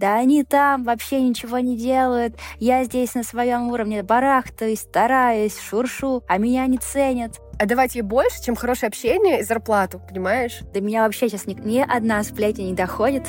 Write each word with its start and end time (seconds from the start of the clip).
да 0.00 0.16
они 0.16 0.44
там 0.44 0.84
вообще 0.84 1.20
ничего 1.20 1.58
не 1.58 1.76
делают, 1.76 2.34
я 2.58 2.84
здесь 2.84 3.14
на 3.14 3.22
своем 3.22 3.68
уровне 3.68 4.02
барахтаюсь, 4.02 4.80
стараюсь, 4.80 5.58
шуршу, 5.58 6.24
а 6.26 6.38
меня 6.38 6.66
не 6.66 6.78
ценят. 6.78 7.38
А 7.58 7.66
давать 7.66 7.94
ей 7.94 8.00
больше, 8.00 8.42
чем 8.42 8.56
хорошее 8.56 8.88
общение 8.88 9.40
и 9.40 9.42
зарплату, 9.42 10.00
понимаешь? 10.08 10.60
До 10.72 10.80
меня 10.80 11.04
вообще 11.04 11.28
сейчас 11.28 11.44
ни, 11.46 11.52
ни 11.52 11.80
одна 11.80 12.22
сплетня 12.22 12.62
не 12.62 12.72
доходит. 12.72 13.24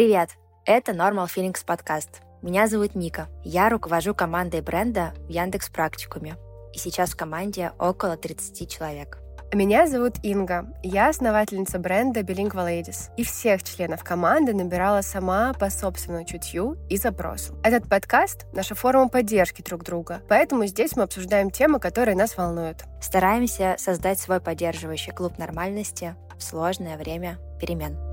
Привет! 0.00 0.30
Это 0.64 0.92
Normal 0.92 1.26
Feelings 1.26 1.62
подкаст. 1.62 2.22
Меня 2.40 2.68
зовут 2.68 2.94
Ника. 2.94 3.28
Я 3.44 3.68
руковожу 3.68 4.14
командой 4.14 4.62
бренда 4.62 5.12
в 5.26 5.28
Яндекс 5.28 5.68
Практикуме. 5.68 6.38
И 6.72 6.78
сейчас 6.78 7.10
в 7.10 7.18
команде 7.18 7.72
около 7.78 8.16
30 8.16 8.66
человек. 8.66 9.18
Меня 9.52 9.86
зовут 9.86 10.14
Инга. 10.22 10.72
Я 10.82 11.10
основательница 11.10 11.78
бренда 11.78 12.20
Bilingual 12.20 12.66
Ladies. 12.66 13.10
И 13.18 13.24
всех 13.24 13.62
членов 13.62 14.02
команды 14.02 14.54
набирала 14.54 15.02
сама 15.02 15.52
по 15.52 15.68
собственному 15.68 16.24
чутью 16.24 16.78
и 16.88 16.96
запросу. 16.96 17.58
Этот 17.62 17.86
подкаст— 17.86 18.46
наша 18.54 18.74
форма 18.74 19.10
поддержки 19.10 19.60
друг 19.60 19.84
друга. 19.84 20.22
Поэтому 20.30 20.64
здесь 20.64 20.96
мы 20.96 21.02
обсуждаем 21.02 21.50
темы, 21.50 21.78
которые 21.78 22.16
нас 22.16 22.38
волнуют. 22.38 22.84
Стараемся 23.02 23.76
создать 23.76 24.18
свой 24.18 24.40
поддерживающий 24.40 25.12
клуб 25.12 25.36
нормальности 25.36 26.16
в 26.38 26.42
сложное 26.42 26.96
время 26.96 27.36
перемен. 27.60 28.09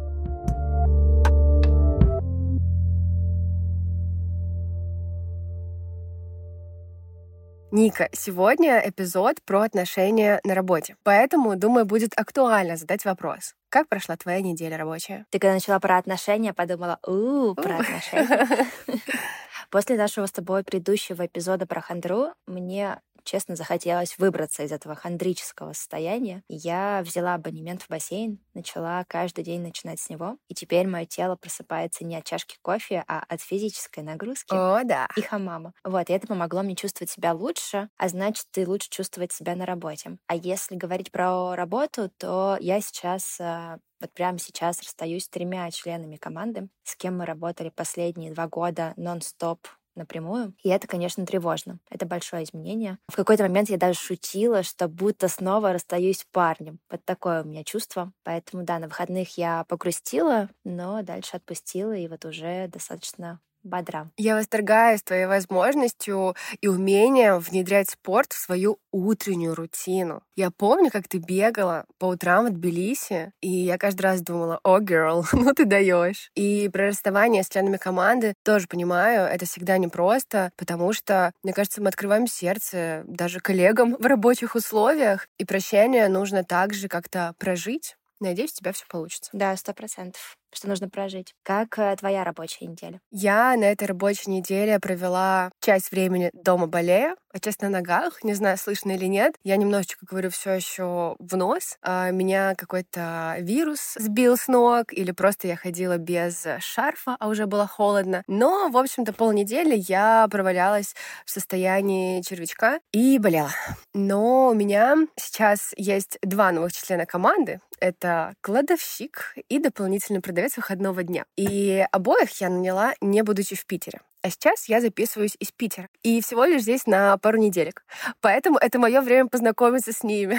Ника, 7.77 8.09
сегодня 8.11 8.81
эпизод 8.83 9.37
про 9.45 9.61
отношения 9.61 10.41
на 10.43 10.55
работе. 10.55 10.95
Поэтому, 11.03 11.55
думаю, 11.55 11.85
будет 11.85 12.11
актуально 12.17 12.75
задать 12.75 13.05
вопрос. 13.05 13.53
Как 13.69 13.87
прошла 13.87 14.17
твоя 14.17 14.41
неделя 14.41 14.77
рабочая? 14.77 15.27
Ты 15.29 15.37
когда 15.37 15.53
начала 15.53 15.79
про 15.79 15.99
отношения, 15.99 16.55
подумала, 16.55 16.97
у, 17.05 17.53
про 17.53 17.77
отношения. 17.77 18.47
После 19.69 19.95
нашего 19.95 20.25
с 20.25 20.31
тобой 20.31 20.63
предыдущего 20.63 21.27
эпизода 21.27 21.67
про 21.67 21.81
хандру 21.81 22.29
мне 22.47 22.99
честно, 23.27 23.55
захотелось 23.55 24.17
выбраться 24.17 24.63
из 24.63 24.71
этого 24.71 24.95
хандрического 24.95 25.73
состояния. 25.73 26.43
Я 26.47 27.03
взяла 27.05 27.35
абонемент 27.35 27.83
в 27.83 27.89
бассейн, 27.89 28.39
начала 28.53 29.03
каждый 29.07 29.43
день 29.43 29.61
начинать 29.61 29.99
с 29.99 30.09
него. 30.09 30.37
И 30.47 30.55
теперь 30.55 30.87
мое 30.87 31.05
тело 31.05 31.35
просыпается 31.35 32.05
не 32.05 32.15
от 32.15 32.23
чашки 32.23 32.57
кофе, 32.61 33.03
а 33.07 33.23
от 33.27 33.41
физической 33.41 33.99
нагрузки 33.99 34.53
О, 34.53 34.83
да. 34.83 35.07
и 35.15 35.21
хамама. 35.21 35.73
Вот, 35.83 36.09
и 36.09 36.13
это 36.13 36.27
помогло 36.27 36.63
мне 36.63 36.75
чувствовать 36.75 37.11
себя 37.11 37.33
лучше, 37.33 37.89
а 37.97 38.07
значит, 38.07 38.45
ты 38.51 38.67
лучше 38.67 38.89
чувствовать 38.89 39.33
себя 39.33 39.55
на 39.55 39.65
работе. 39.65 40.17
А 40.27 40.35
если 40.35 40.75
говорить 40.75 41.11
про 41.11 41.55
работу, 41.55 42.09
то 42.17 42.57
я 42.61 42.79
сейчас 42.79 43.39
э, 43.39 43.77
вот 43.99 44.13
прямо 44.13 44.39
сейчас 44.39 44.81
расстаюсь 44.81 45.25
с 45.25 45.29
тремя 45.29 45.69
членами 45.71 46.15
команды, 46.15 46.69
с 46.83 46.95
кем 46.95 47.17
мы 47.17 47.25
работали 47.25 47.69
последние 47.69 48.31
два 48.31 48.47
года 48.47 48.93
нон-стоп 48.95 49.67
напрямую. 49.97 50.53
И 50.63 50.69
это, 50.69 50.87
конечно, 50.87 51.25
тревожно. 51.25 51.79
Это 51.89 52.05
большое 52.05 52.43
изменение. 52.43 52.97
В 53.09 53.15
какой-то 53.15 53.43
момент 53.43 53.69
я 53.69 53.77
даже 53.77 53.99
шутила, 53.99 54.63
что 54.63 54.87
будто 54.87 55.27
снова 55.27 55.73
расстаюсь 55.73 56.19
с 56.19 56.25
парнем. 56.31 56.79
Вот 56.89 57.03
такое 57.05 57.43
у 57.43 57.47
меня 57.47 57.63
чувство. 57.63 58.11
Поэтому, 58.23 58.63
да, 58.63 58.79
на 58.79 58.87
выходных 58.87 59.37
я 59.37 59.65
погрустила, 59.67 60.49
но 60.63 61.01
дальше 61.01 61.37
отпустила, 61.37 61.93
и 61.93 62.07
вот 62.07 62.25
уже 62.25 62.67
достаточно 62.67 63.39
бодра. 63.63 64.09
Я 64.17 64.35
восторгаюсь 64.35 65.03
твоей 65.03 65.25
возможностью 65.25 66.35
и 66.61 66.67
умением 66.67 67.39
внедрять 67.39 67.89
спорт 67.89 68.33
в 68.33 68.39
свою 68.39 68.79
утреннюю 68.91 69.55
рутину. 69.55 70.23
Я 70.35 70.51
помню, 70.51 70.89
как 70.91 71.07
ты 71.07 71.17
бегала 71.17 71.85
по 71.99 72.05
утрам 72.05 72.47
в 72.47 72.49
Тбилиси, 72.51 73.31
и 73.41 73.49
я 73.49 73.77
каждый 73.77 74.01
раз 74.01 74.21
думала, 74.21 74.59
о, 74.63 74.79
girl, 74.79 75.25
ну 75.33 75.53
ты 75.53 75.65
даешь. 75.65 76.31
И 76.35 76.69
про 76.69 76.87
расставание 76.87 77.43
с 77.43 77.49
членами 77.49 77.77
команды 77.77 78.33
тоже 78.43 78.67
понимаю, 78.67 79.27
это 79.27 79.45
всегда 79.45 79.77
непросто, 79.77 80.51
потому 80.57 80.93
что, 80.93 81.31
мне 81.43 81.53
кажется, 81.53 81.81
мы 81.81 81.89
открываем 81.89 82.27
сердце 82.27 83.03
даже 83.07 83.39
коллегам 83.39 83.95
в 83.95 84.05
рабочих 84.05 84.55
условиях, 84.55 85.27
и 85.37 85.45
прощение 85.45 86.07
нужно 86.07 86.43
также 86.43 86.87
как-то 86.87 87.33
прожить. 87.37 87.95
Надеюсь, 88.19 88.51
у 88.53 88.55
тебя 88.55 88.71
все 88.73 88.85
получится. 88.87 89.29
Да, 89.33 89.55
сто 89.57 89.73
процентов 89.73 90.37
что 90.53 90.67
нужно 90.67 90.89
прожить. 90.89 91.33
Как 91.43 91.77
э, 91.77 91.95
твоя 91.97 92.23
рабочая 92.23 92.65
неделя? 92.65 92.99
Я 93.11 93.55
на 93.57 93.65
этой 93.65 93.87
рабочей 93.87 94.29
неделе 94.29 94.79
провела 94.79 95.51
часть 95.61 95.91
времени 95.91 96.29
дома 96.33 96.67
болея, 96.67 97.15
а 97.33 97.39
часть 97.39 97.61
на 97.61 97.69
ногах. 97.69 98.23
Не 98.23 98.33
знаю, 98.33 98.57
слышно 98.57 98.91
или 98.91 99.05
нет. 99.05 99.35
Я 99.43 99.57
немножечко 99.57 100.05
говорю 100.05 100.29
все 100.29 100.53
еще 100.53 101.15
в 101.19 101.35
нос. 101.35 101.77
А 101.81 102.09
меня 102.11 102.55
какой-то 102.55 103.35
вирус 103.39 103.95
сбил 103.97 104.37
с 104.37 104.47
ног, 104.47 104.93
или 104.93 105.11
просто 105.11 105.47
я 105.47 105.55
ходила 105.55 105.97
без 105.97 106.47
шарфа, 106.59 107.15
а 107.19 107.27
уже 107.27 107.45
было 107.45 107.67
холодно. 107.67 108.23
Но, 108.27 108.69
в 108.69 108.77
общем-то, 108.77 109.13
полнедели 109.13 109.75
я 109.75 110.27
провалялась 110.31 110.95
в 111.25 111.31
состоянии 111.31 112.21
червячка 112.21 112.79
и 112.91 113.19
болела. 113.19 113.51
Но 113.93 114.49
у 114.49 114.53
меня 114.53 114.95
сейчас 115.19 115.73
есть 115.75 116.17
два 116.21 116.51
новых 116.51 116.73
члена 116.73 117.05
команды. 117.05 117.59
Это 117.79 118.33
кладовщик 118.41 119.35
и 119.49 119.59
дополнительный 119.59 120.21
продавец 120.21 120.36
продавец 120.37 120.57
выходного 120.57 121.01
дня. 121.01 121.25
И 121.35 121.83
обоих 121.91 122.29
я 122.39 122.49
наняла, 122.49 122.93
не 123.01 123.23
будучи 123.23 123.55
в 123.55 123.65
Питере. 123.65 124.01
А 124.21 124.29
сейчас 124.29 124.69
я 124.69 124.81
записываюсь 124.81 125.35
из 125.39 125.51
Питера. 125.51 125.89
И 126.03 126.21
всего 126.21 126.45
лишь 126.45 126.61
здесь 126.61 126.85
на 126.85 127.17
пару 127.17 127.39
неделек. 127.39 127.83
Поэтому 128.21 128.59
это 128.59 128.77
мое 128.77 129.01
время 129.01 129.29
познакомиться 129.29 129.93
с 129.93 130.03
ними. 130.03 130.37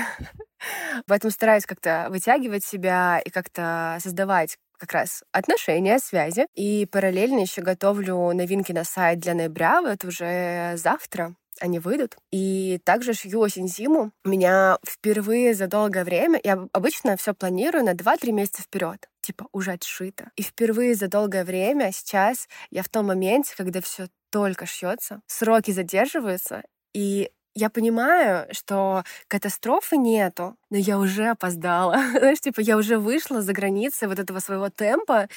Поэтому 1.09 1.33
стараюсь 1.33 1.67
как-то 1.67 2.07
вытягивать 2.11 2.65
себя 2.65 3.21
и 3.25 3.31
как-то 3.31 3.99
создавать 4.01 4.57
как 4.79 4.93
раз 4.93 5.25
отношения, 5.33 5.99
связи. 5.99 6.47
И 6.55 6.87
параллельно 6.87 7.41
еще 7.41 7.63
готовлю 7.63 8.33
новинки 8.33 8.71
на 8.71 8.85
сайт 8.85 9.19
для 9.19 9.35
ноября. 9.35 9.83
Вот 9.83 10.05
уже 10.05 10.75
завтра 10.77 11.35
они 11.61 11.81
выйдут. 11.81 12.17
И 12.31 12.79
также 12.85 13.15
шью 13.15 13.41
осень-зиму. 13.41 14.13
У 14.25 14.29
меня 14.29 14.79
впервые 14.87 15.55
за 15.55 15.67
долгое 15.67 16.05
время, 16.05 16.41
я 16.45 16.69
обычно 16.73 17.17
все 17.17 17.35
планирую 17.35 17.85
на 17.85 17.95
2-3 17.95 18.31
месяца 18.31 18.63
вперед 18.63 19.09
типа 19.28 19.47
уже 19.53 19.72
отшито. 19.72 20.31
И 20.37 20.43
впервые 20.43 20.94
за 20.94 21.09
долгое 21.09 21.44
время 21.44 21.93
сейчас 21.93 22.49
я 22.71 22.83
в 22.83 22.89
том 22.89 23.06
моменте, 23.06 23.55
когда 23.56 23.83
все 23.83 24.09
только 24.31 24.65
шьется, 24.65 25.21
сроки 25.27 25.71
задерживаются, 25.71 26.62
и 26.94 27.31
я 27.55 27.69
понимаю, 27.69 28.47
что 28.55 29.05
катастрофы 29.27 29.97
нету, 29.97 30.56
но 30.71 30.77
я 30.77 30.99
уже 30.99 31.29
опоздала. 31.29 31.99
Знаешь, 32.19 32.41
типа 32.41 32.61
я 32.61 32.77
уже 32.77 32.99
вышла 32.99 33.43
за 33.43 33.53
границы 33.53 34.09
вот 34.09 34.19
этого 34.19 34.41
своего 34.41 34.69
темпа, 34.69 35.29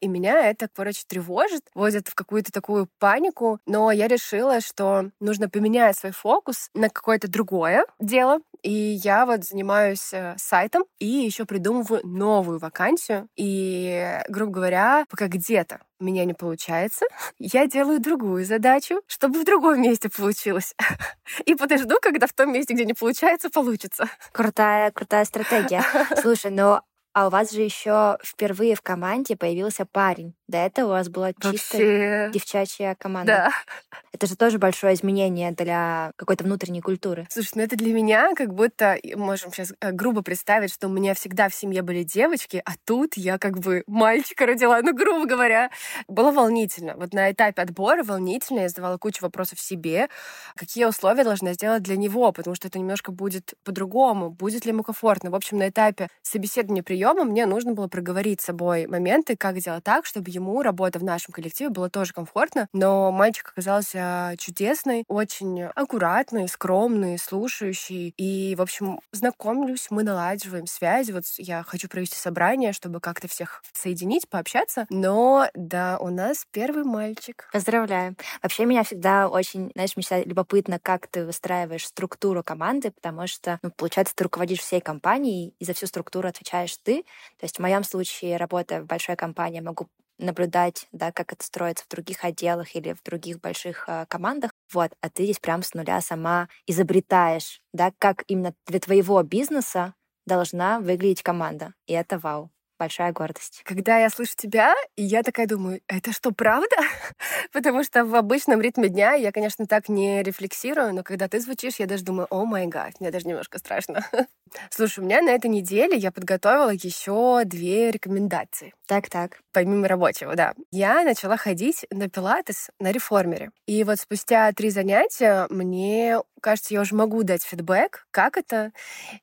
и 0.00 0.08
меня 0.08 0.48
это, 0.48 0.68
короче, 0.74 1.04
тревожит, 1.06 1.62
вводит 1.74 2.08
в 2.08 2.14
какую-то 2.14 2.52
такую 2.52 2.88
панику. 2.98 3.58
Но 3.66 3.90
я 3.90 4.08
решила, 4.08 4.60
что 4.60 5.10
нужно 5.20 5.48
поменять 5.48 5.96
свой 5.96 6.12
фокус 6.12 6.70
на 6.74 6.88
какое-то 6.88 7.28
другое 7.28 7.84
дело. 8.00 8.40
И 8.62 8.72
я 8.72 9.24
вот 9.24 9.44
занимаюсь 9.44 10.12
э, 10.12 10.34
сайтом 10.36 10.84
и 10.98 11.06
еще 11.06 11.46
придумываю 11.46 12.00
новую 12.04 12.58
вакансию. 12.58 13.28
И, 13.36 14.20
грубо 14.28 14.52
говоря, 14.52 15.06
пока 15.08 15.28
где-то 15.28 15.80
у 16.00 16.04
меня 16.04 16.24
не 16.24 16.34
получается, 16.34 17.04
я 17.38 17.66
делаю 17.66 18.00
другую 18.00 18.44
задачу, 18.44 19.00
чтобы 19.06 19.40
в 19.40 19.44
другом 19.44 19.80
месте 19.82 20.08
получилось. 20.08 20.74
И 21.44 21.54
подожду, 21.54 21.96
когда 22.00 22.26
в 22.26 22.32
том 22.32 22.52
месте, 22.52 22.74
где 22.74 22.84
не 22.84 22.94
получается, 22.94 23.50
получится. 23.50 24.08
Крутая, 24.32 24.79
крутая 24.90 25.24
стратегия. 25.24 25.84
Слушай, 26.22 26.50
но 26.50 26.82
а 27.12 27.26
у 27.26 27.30
вас 27.30 27.50
же 27.50 27.62
еще 27.62 28.18
впервые 28.22 28.74
в 28.74 28.82
команде 28.82 29.36
появился 29.36 29.84
парень. 29.84 30.34
До 30.46 30.58
этого 30.58 30.88
у 30.88 30.90
вас 30.90 31.08
была 31.08 31.32
чисто 31.32 31.48
Вообще... 31.76 32.30
девчачья 32.32 32.96
команда. 32.98 33.32
Да. 33.32 33.98
Это 34.12 34.26
же 34.26 34.36
тоже 34.36 34.58
большое 34.58 34.94
изменение 34.94 35.52
для 35.52 36.12
какой-то 36.16 36.44
внутренней 36.44 36.80
культуры. 36.80 37.26
Слушай, 37.30 37.52
ну 37.54 37.62
это 37.62 37.76
для 37.76 37.92
меня 37.92 38.34
как 38.34 38.52
будто, 38.52 38.96
можем 39.14 39.52
сейчас 39.52 39.72
э, 39.80 39.92
грубо 39.92 40.22
представить, 40.22 40.72
что 40.72 40.88
у 40.88 40.90
меня 40.90 41.14
всегда 41.14 41.48
в 41.48 41.54
семье 41.54 41.82
были 41.82 42.02
девочки, 42.02 42.60
а 42.64 42.72
тут 42.84 43.16
я 43.16 43.38
как 43.38 43.58
бы 43.58 43.84
мальчика 43.86 44.46
родила, 44.46 44.80
ну, 44.82 44.92
грубо 44.92 45.26
говоря. 45.26 45.70
Было 46.08 46.32
волнительно. 46.32 46.94
Вот 46.96 47.14
на 47.14 47.30
этапе 47.30 47.62
отбора 47.62 48.02
волнительно. 48.02 48.60
Я 48.60 48.68
задавала 48.68 48.98
кучу 48.98 49.22
вопросов 49.22 49.60
себе, 49.60 50.08
какие 50.56 50.84
условия 50.84 51.24
должна 51.24 51.52
сделать 51.54 51.82
для 51.82 51.96
него, 51.96 52.32
потому 52.32 52.54
что 52.56 52.68
это 52.68 52.78
немножко 52.78 53.12
будет 53.12 53.54
по-другому. 53.64 54.30
Будет 54.30 54.64
ли 54.64 54.72
ему 54.72 54.82
комфортно? 54.82 55.30
В 55.30 55.34
общем, 55.34 55.58
на 55.58 55.68
этапе 55.68 56.08
собеседования 56.22 56.82
при 56.82 56.99
приема 57.00 57.24
мне 57.24 57.46
нужно 57.46 57.72
было 57.72 57.88
проговорить 57.88 58.42
с 58.42 58.44
собой 58.44 58.86
моменты, 58.86 59.34
как 59.34 59.58
сделать 59.58 59.82
так, 59.82 60.04
чтобы 60.04 60.30
ему 60.30 60.60
работа 60.60 60.98
в 60.98 61.02
нашем 61.02 61.32
коллективе 61.32 61.70
была 61.70 61.88
тоже 61.88 62.12
комфортно. 62.12 62.68
Но 62.74 63.10
мальчик 63.10 63.48
оказался 63.52 64.34
чудесный, 64.36 65.04
очень 65.08 65.62
аккуратный, 65.62 66.46
скромный, 66.46 67.18
слушающий. 67.18 68.12
И, 68.18 68.54
в 68.54 68.60
общем, 68.60 69.00
знакомлюсь, 69.12 69.86
мы 69.88 70.02
налаживаем 70.02 70.66
связи. 70.66 71.12
Вот 71.12 71.24
я 71.38 71.62
хочу 71.62 71.88
провести 71.88 72.16
собрание, 72.16 72.74
чтобы 72.74 73.00
как-то 73.00 73.28
всех 73.28 73.62
соединить, 73.72 74.28
пообщаться. 74.28 74.84
Но 74.90 75.48
да, 75.54 75.96
у 76.00 76.10
нас 76.10 76.46
первый 76.50 76.84
мальчик. 76.84 77.48
Поздравляю. 77.50 78.14
Вообще 78.42 78.66
меня 78.66 78.84
всегда 78.84 79.28
очень, 79.28 79.70
знаешь, 79.74 79.96
мне 79.96 80.02
всегда 80.02 80.22
любопытно, 80.22 80.78
как 80.78 81.06
ты 81.06 81.24
выстраиваешь 81.24 81.86
структуру 81.86 82.42
команды, 82.44 82.90
потому 82.90 83.26
что, 83.26 83.58
ну, 83.62 83.70
получается, 83.74 84.14
ты 84.14 84.24
руководишь 84.24 84.60
всей 84.60 84.82
компанией, 84.82 85.54
и 85.58 85.64
за 85.64 85.72
всю 85.72 85.86
структуру 85.86 86.28
отвечаешь 86.28 86.76
ты. 86.82 86.89
То 87.38 87.44
есть 87.44 87.56
в 87.58 87.60
моем 87.62 87.84
случае, 87.84 88.36
работая 88.36 88.82
в 88.82 88.86
большой 88.86 89.16
компании, 89.16 89.60
могу 89.60 89.88
наблюдать, 90.18 90.86
да, 90.92 91.12
как 91.12 91.32
это 91.32 91.44
строится 91.44 91.84
в 91.84 91.88
других 91.88 92.24
отделах 92.24 92.76
или 92.76 92.92
в 92.92 93.02
других 93.02 93.40
больших 93.40 93.84
э, 93.88 94.04
командах. 94.08 94.52
Вот, 94.72 94.92
а 95.00 95.08
ты 95.08 95.24
здесь 95.24 95.38
прям 95.40 95.62
с 95.62 95.72
нуля 95.74 96.00
сама 96.02 96.48
изобретаешь, 96.66 97.60
да, 97.72 97.92
как 97.98 98.24
именно 98.28 98.54
для 98.66 98.80
твоего 98.80 99.22
бизнеса 99.22 99.94
должна 100.26 100.80
выглядеть 100.80 101.22
команда. 101.22 101.74
И 101.86 101.92
это 101.94 102.18
вау 102.18 102.50
большая 102.80 103.12
гордость. 103.12 103.60
Когда 103.64 103.98
я 103.98 104.08
слышу 104.08 104.32
тебя, 104.34 104.74
я 104.96 105.22
такая 105.22 105.46
думаю, 105.46 105.82
это 105.86 106.12
что, 106.12 106.32
правда? 106.32 106.76
Потому 107.52 107.84
что 107.84 108.06
в 108.06 108.14
обычном 108.14 108.62
ритме 108.62 108.88
дня 108.88 109.12
я, 109.12 109.32
конечно, 109.32 109.66
так 109.66 109.90
не 109.90 110.22
рефлексирую, 110.22 110.94
но 110.94 111.02
когда 111.02 111.28
ты 111.28 111.40
звучишь, 111.40 111.76
я 111.76 111.86
даже 111.86 112.04
думаю, 112.04 112.26
о 112.30 112.46
май 112.46 112.66
гад, 112.66 112.98
мне 112.98 113.10
даже 113.10 113.28
немножко 113.28 113.58
страшно. 113.58 114.06
Слушай, 114.70 115.00
у 115.00 115.04
меня 115.04 115.20
на 115.20 115.30
этой 115.30 115.50
неделе 115.50 115.96
я 115.96 116.10
подготовила 116.10 116.70
еще 116.70 117.42
две 117.44 117.90
рекомендации. 117.90 118.72
Так-так. 118.86 119.40
Помимо 119.52 119.86
рабочего, 119.86 120.34
да. 120.34 120.54
Я 120.72 121.04
начала 121.04 121.36
ходить 121.36 121.86
на 121.90 122.08
пилатес 122.08 122.70
на 122.80 122.90
реформере. 122.90 123.50
И 123.66 123.84
вот 123.84 124.00
спустя 124.00 124.50
три 124.52 124.70
занятия 124.70 125.46
мне 125.50 126.18
кажется, 126.40 126.74
я 126.74 126.80
уже 126.80 126.94
могу 126.94 127.22
дать 127.22 127.44
фидбэк, 127.44 128.06
как 128.10 128.36
это. 128.36 128.72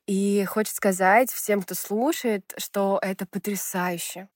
И 0.06 0.44
хочет 0.44 0.74
сказать 0.74 1.30
всем, 1.30 1.62
кто 1.62 1.74
слушает, 1.74 2.54
что 2.56 2.98
это 3.02 3.26
потрясающе. 3.26 3.47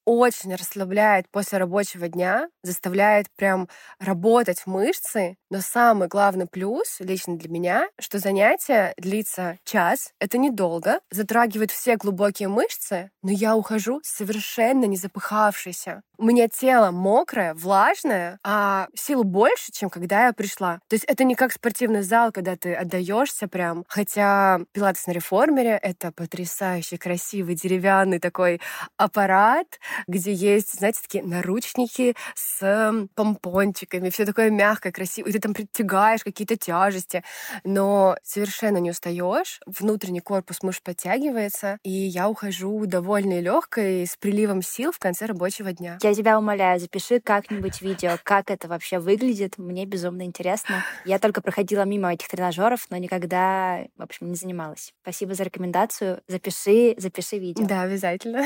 Очень 0.04 0.54
расслабляет 0.54 1.26
после 1.30 1.58
рабочего 1.58 2.08
дня, 2.08 2.48
заставляет 2.62 3.26
прям 3.36 3.68
работать 4.00 4.66
мышцы. 4.66 5.36
Но 5.50 5.60
самый 5.60 6.08
главный 6.08 6.46
плюс 6.46 6.96
лично 6.98 7.36
для 7.36 7.48
меня, 7.48 7.88
что 8.00 8.18
занятие 8.18 8.94
длится 8.96 9.58
час, 9.64 10.12
это 10.18 10.38
недолго, 10.38 11.00
затрагивает 11.10 11.70
все 11.70 11.96
глубокие 11.96 12.48
мышцы, 12.48 13.10
но 13.22 13.30
я 13.30 13.54
ухожу 13.56 14.00
совершенно 14.02 14.86
не 14.86 14.96
запыхавшейся. 14.96 16.02
У 16.22 16.24
меня 16.24 16.46
тело 16.46 16.92
мокрое, 16.92 17.52
влажное, 17.52 18.38
а 18.44 18.86
сил 18.94 19.24
больше, 19.24 19.72
чем 19.72 19.90
когда 19.90 20.26
я 20.26 20.32
пришла. 20.32 20.78
То 20.86 20.94
есть 20.94 21.04
это 21.08 21.24
не 21.24 21.34
как 21.34 21.50
спортивный 21.50 22.02
зал, 22.02 22.30
когда 22.30 22.54
ты 22.54 22.74
отдаешься 22.74 23.48
прям. 23.48 23.84
Хотя 23.88 24.60
пилатес 24.70 25.08
на 25.08 25.10
реформере— 25.10 25.76
это 25.82 26.12
потрясающий, 26.12 26.96
красивый, 26.96 27.56
деревянный 27.56 28.20
такой 28.20 28.60
аппарат, 28.96 29.66
где 30.06 30.32
есть, 30.32 30.78
знаете, 30.78 31.00
такие 31.02 31.24
наручники 31.24 32.14
с 32.36 33.08
помпончиками, 33.16 34.08
все 34.10 34.24
такое 34.24 34.50
мягкое, 34.50 34.92
красивое. 34.92 35.30
И 35.30 35.32
ты 35.32 35.40
там 35.40 35.54
притягаешь 35.54 36.22
какие-то 36.22 36.56
тяжести, 36.56 37.24
но 37.64 38.16
совершенно 38.22 38.76
не 38.76 38.92
устаешь. 38.92 39.58
Внутренний 39.66 40.20
корпус 40.20 40.62
мышц 40.62 40.82
подтягивается, 40.84 41.78
и 41.82 41.90
я 41.90 42.28
ухожу 42.28 42.86
довольной 42.86 43.40
легкой, 43.40 44.06
с 44.06 44.16
приливом 44.16 44.62
сил 44.62 44.92
в 44.92 45.00
конце 45.00 45.26
рабочего 45.26 45.72
дня. 45.72 45.98
Я 46.00 46.11
тебя 46.14 46.38
умоляю, 46.38 46.80
запиши 46.80 47.20
как-нибудь 47.20 47.80
видео, 47.80 48.18
как 48.22 48.50
это 48.50 48.68
вообще 48.68 48.98
выглядит. 48.98 49.58
Мне 49.58 49.86
безумно 49.86 50.22
интересно. 50.22 50.84
Я 51.04 51.18
только 51.18 51.40
проходила 51.40 51.82
мимо 51.82 52.12
этих 52.12 52.28
тренажеров, 52.28 52.86
но 52.90 52.96
никогда, 52.96 53.84
в 53.96 54.02
общем, 54.02 54.28
не 54.28 54.36
занималась. 54.36 54.92
Спасибо 55.02 55.34
за 55.34 55.44
рекомендацию. 55.44 56.22
Запиши, 56.28 56.94
запиши 56.98 57.38
видео. 57.38 57.66
Да, 57.66 57.82
обязательно. 57.82 58.44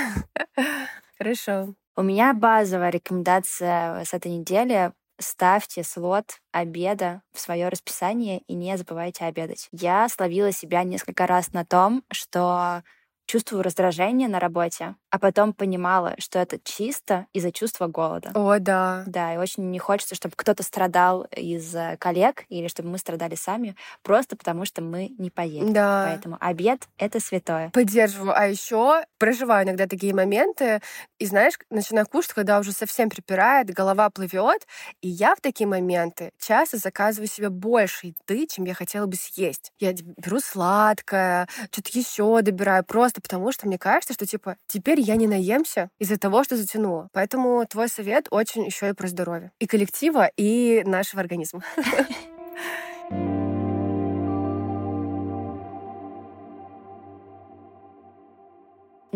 Хорошо. 1.19 1.75
У 1.97 2.03
меня 2.03 2.35
базовая 2.35 2.91
рекомендация 2.91 4.05
с 4.05 4.13
этой 4.13 4.31
недели 4.33 4.93
ставьте 5.19 5.83
слот 5.83 6.41
обеда 6.53 7.23
в 7.33 7.41
свое 7.41 7.69
расписание 7.69 8.41
и 8.41 8.55
не 8.55 8.77
забывайте 8.77 9.25
обедать. 9.25 9.69
Я 9.73 10.09
словила 10.09 10.53
себя 10.53 10.83
несколько 10.85 11.27
раз 11.27 11.53
на 11.53 11.65
том, 11.65 12.05
что 12.13 12.83
чувствую 13.27 13.63
раздражение 13.63 14.29
на 14.29 14.41
работе, 14.41 14.95
а 15.11 15.19
потом 15.19 15.53
понимала, 15.53 16.15
что 16.19 16.39
это 16.39 16.59
чисто 16.63 17.27
из-за 17.33 17.53
чувства 17.53 17.87
голода. 17.87 18.31
О, 18.35 18.59
да. 18.59 19.05
Да, 19.07 19.35
и 19.35 19.37
очень 19.37 19.71
не 19.71 19.79
хочется, 19.79 20.15
чтобы 20.15 20.35
кто-то 20.37 20.63
страдал 20.63 21.27
из 21.35 21.75
э, 21.75 21.97
коллег 21.99 22.45
или 22.49 22.69
чтобы 22.69 22.89
мы 22.89 22.99
страдали 22.99 23.35
сами, 23.35 23.77
просто 24.03 24.37
потому 24.37 24.65
что 24.65 24.83
мы 24.83 25.11
не 25.19 25.31
поели. 25.31 25.73
Да. 25.73 26.07
Поэтому 26.09 26.37
обед— 26.41 26.89
это 26.99 27.21
святое. 27.21 27.71
Поддерживаю. 27.71 28.37
А 28.37 28.47
еще 28.47 29.05
проживаю 29.19 29.67
иногда 29.67 29.87
такие 29.87 30.15
моменты, 30.15 30.81
и 31.19 31.27
знаешь, 31.27 31.55
начинаю 31.71 32.07
кушать, 32.07 32.33
когда 32.33 32.59
уже 32.59 32.73
совсем 32.73 33.09
припирает, 33.09 33.71
голова 33.71 34.11
плывет, 34.11 34.67
и 35.01 35.09
я 35.09 35.35
в 35.35 35.41
такие 35.41 35.67
моменты 35.67 36.31
часто 36.39 36.77
заказываю 36.77 37.29
себе 37.29 37.49
больше 37.49 38.09
еды, 38.09 38.47
чем 38.47 38.65
я 38.65 38.75
хотела 38.75 39.07
бы 39.07 39.17
съесть. 39.17 39.73
Я 39.79 39.93
беру 39.93 40.41
сладкое, 40.41 41.49
что-то 41.71 41.99
еще 41.99 42.41
добираю, 42.43 42.85
просто 42.85 43.16
потому 43.21 43.53
что 43.53 43.67
мне 43.67 43.79
кажется, 43.79 44.15
что 44.15 44.27
типа 44.27 44.57
теперь 44.67 45.01
я 45.01 45.17
не 45.17 45.27
наемся 45.27 45.91
из-за 45.99 46.19
того, 46.19 46.45
что 46.45 46.57
затянула. 46.57 47.09
Поэтому 47.13 47.65
твой 47.67 47.89
совет 47.89 48.27
очень 48.31 48.65
еще 48.65 48.89
и 48.89 48.93
про 48.93 49.09
здоровье. 49.09 49.53
И 49.59 49.67
коллектива, 49.67 50.31
и 50.37 50.83
нашего 50.85 51.21
организма. 51.21 51.63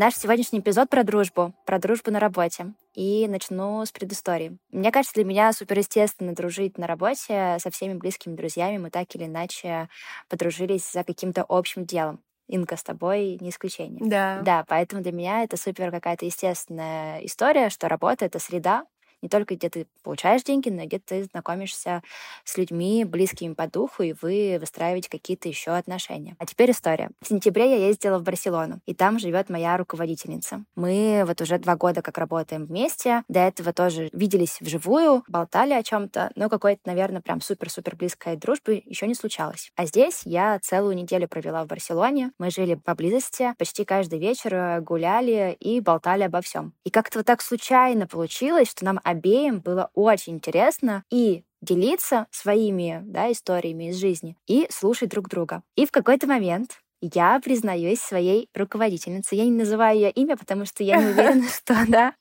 Наш 0.00 0.14
сегодняшний 0.14 0.60
эпизод 0.60 0.88
про 0.88 1.04
дружбу, 1.04 1.52
про 1.66 1.78
дружбу 1.78 2.10
на 2.10 2.20
работе. 2.20 2.72
И 2.94 3.28
начну 3.28 3.84
с 3.84 3.92
предыстории. 3.92 4.56
Мне 4.70 4.90
кажется, 4.92 5.12
для 5.14 5.24
меня 5.24 5.52
суперестественно 5.52 6.34
дружить 6.34 6.78
на 6.78 6.86
работе 6.86 7.58
со 7.60 7.70
всеми 7.70 7.92
близкими 7.92 8.34
друзьями. 8.34 8.78
Мы 8.78 8.88
так 8.88 9.14
или 9.14 9.24
иначе 9.24 9.90
подружились 10.30 10.90
за 10.90 11.04
каким-то 11.04 11.44
общим 11.46 11.84
делом. 11.84 12.20
Инка, 12.50 12.76
с 12.76 12.82
тобой 12.82 13.38
не 13.40 13.50
исключение. 13.50 14.06
Да. 14.06 14.40
Да, 14.42 14.64
поэтому 14.68 15.02
для 15.02 15.12
меня 15.12 15.42
это 15.44 15.56
супер 15.56 15.90
какая-то 15.90 16.24
естественная 16.26 17.20
история, 17.24 17.70
что 17.70 17.88
работа— 17.88 18.24
это 18.26 18.38
среда, 18.38 18.84
не 19.22 19.28
только 19.28 19.56
где 19.56 19.68
ты 19.68 19.86
получаешь 20.02 20.42
деньги, 20.42 20.68
но 20.68 20.82
и 20.82 20.86
где 20.86 20.98
ты 20.98 21.24
знакомишься 21.24 22.02
с 22.44 22.56
людьми, 22.56 23.04
близкими 23.04 23.54
по 23.54 23.66
духу, 23.66 24.02
и 24.02 24.14
вы 24.20 24.58
выстраиваете 24.60 25.10
какие-то 25.10 25.48
еще 25.48 25.72
отношения. 25.72 26.36
А 26.38 26.46
теперь 26.46 26.70
история. 26.70 27.10
В 27.20 27.28
сентябре 27.28 27.70
я 27.70 27.86
ездила 27.88 28.18
в 28.18 28.22
Барселону, 28.22 28.80
и 28.86 28.94
там 28.94 29.18
живет 29.18 29.50
моя 29.50 29.76
руководительница. 29.76 30.64
Мы 30.76 31.24
вот 31.26 31.40
уже 31.40 31.58
два 31.58 31.76
года 31.76 32.02
как 32.02 32.18
работаем 32.18 32.66
вместе. 32.66 33.22
До 33.28 33.40
этого 33.40 33.72
тоже 33.72 34.10
виделись 34.12 34.60
вживую, 34.60 35.22
болтали 35.28 35.72
о 35.72 35.82
чем-то, 35.82 36.30
но 36.34 36.48
какой-то, 36.48 36.80
наверное, 36.86 37.20
прям 37.20 37.40
супер-супер 37.40 37.96
близкой 37.96 38.36
дружбы 38.36 38.82
еще 38.84 39.06
не 39.06 39.14
случалось. 39.14 39.72
А 39.76 39.86
здесь 39.86 40.22
я 40.24 40.58
целую 40.60 40.94
неделю 40.96 41.28
провела 41.28 41.64
в 41.64 41.66
Барселоне. 41.66 42.32
Мы 42.38 42.50
жили 42.50 42.74
поблизости, 42.74 43.54
почти 43.58 43.84
каждый 43.84 44.18
вечер 44.18 44.80
гуляли 44.80 45.56
и 45.60 45.80
болтали 45.80 46.24
обо 46.24 46.40
всем. 46.40 46.72
И 46.84 46.90
как-то 46.90 47.18
вот 47.18 47.26
так 47.26 47.42
случайно 47.42 48.06
получилось, 48.06 48.70
что 48.70 48.84
нам 48.84 49.00
обеим 49.10 49.60
было 49.60 49.90
очень 49.94 50.34
интересно 50.34 51.04
и 51.10 51.44
делиться 51.60 52.26
своими 52.30 53.02
да, 53.04 53.30
историями 53.30 53.90
из 53.90 53.96
жизни 53.96 54.36
и 54.46 54.66
слушать 54.70 55.10
друг 55.10 55.28
друга. 55.28 55.62
И 55.76 55.86
в 55.86 55.90
какой-то 55.90 56.26
момент 56.26 56.80
я 57.00 57.40
признаюсь 57.40 58.00
своей 58.00 58.48
руководительнице. 58.54 59.34
Я 59.34 59.44
не 59.44 59.52
называю 59.52 59.96
ее 59.96 60.10
имя, 60.10 60.36
потому 60.36 60.66
что 60.66 60.84
я 60.84 60.98
не 60.98 61.06
уверена, 61.06 61.48
что 61.48 61.74
она 61.74 62.14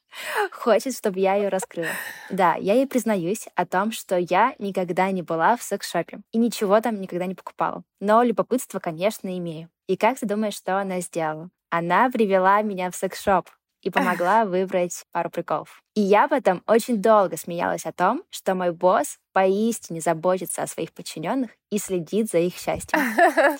хочет, 0.51 0.95
чтобы 0.95 1.19
я 1.19 1.35
ее 1.35 1.49
раскрыла. 1.49 1.89
Да, 2.29 2.55
я 2.55 2.75
ей 2.75 2.87
признаюсь 2.87 3.47
о 3.55 3.65
том, 3.65 3.91
что 3.91 4.17
я 4.17 4.55
никогда 4.57 5.11
не 5.11 5.21
была 5.21 5.57
в 5.57 5.63
секс-шопе 5.63 6.21
и 6.31 6.37
ничего 6.37 6.79
там 6.81 6.99
никогда 6.99 7.25
не 7.25 7.35
покупала. 7.35 7.83
Но 7.99 8.23
любопытство, 8.23 8.79
конечно, 8.79 9.37
имею. 9.37 9.69
И 9.87 9.97
как 9.97 10.19
ты 10.19 10.25
думаешь, 10.25 10.55
что 10.55 10.79
она 10.79 11.01
сделала? 11.01 11.49
Она 11.69 12.09
привела 12.09 12.61
меня 12.61 12.89
в 12.89 12.95
секс-шоп 12.95 13.49
и 13.81 13.89
помогла 13.89 14.45
выбрать 14.45 15.03
пару 15.11 15.29
приколов. 15.29 15.81
И 15.95 16.01
я 16.01 16.27
потом 16.27 16.63
очень 16.67 17.01
долго 17.01 17.37
смеялась 17.37 17.85
о 17.85 17.91
том, 17.91 18.23
что 18.29 18.55
мой 18.55 18.71
босс 18.71 19.17
поистине 19.33 20.01
заботится 20.01 20.63
о 20.63 20.67
своих 20.67 20.93
подчиненных 20.93 21.51
и 21.71 21.77
следит 21.77 22.29
за 22.29 22.39
их 22.39 22.55
счастьем. 22.55 22.99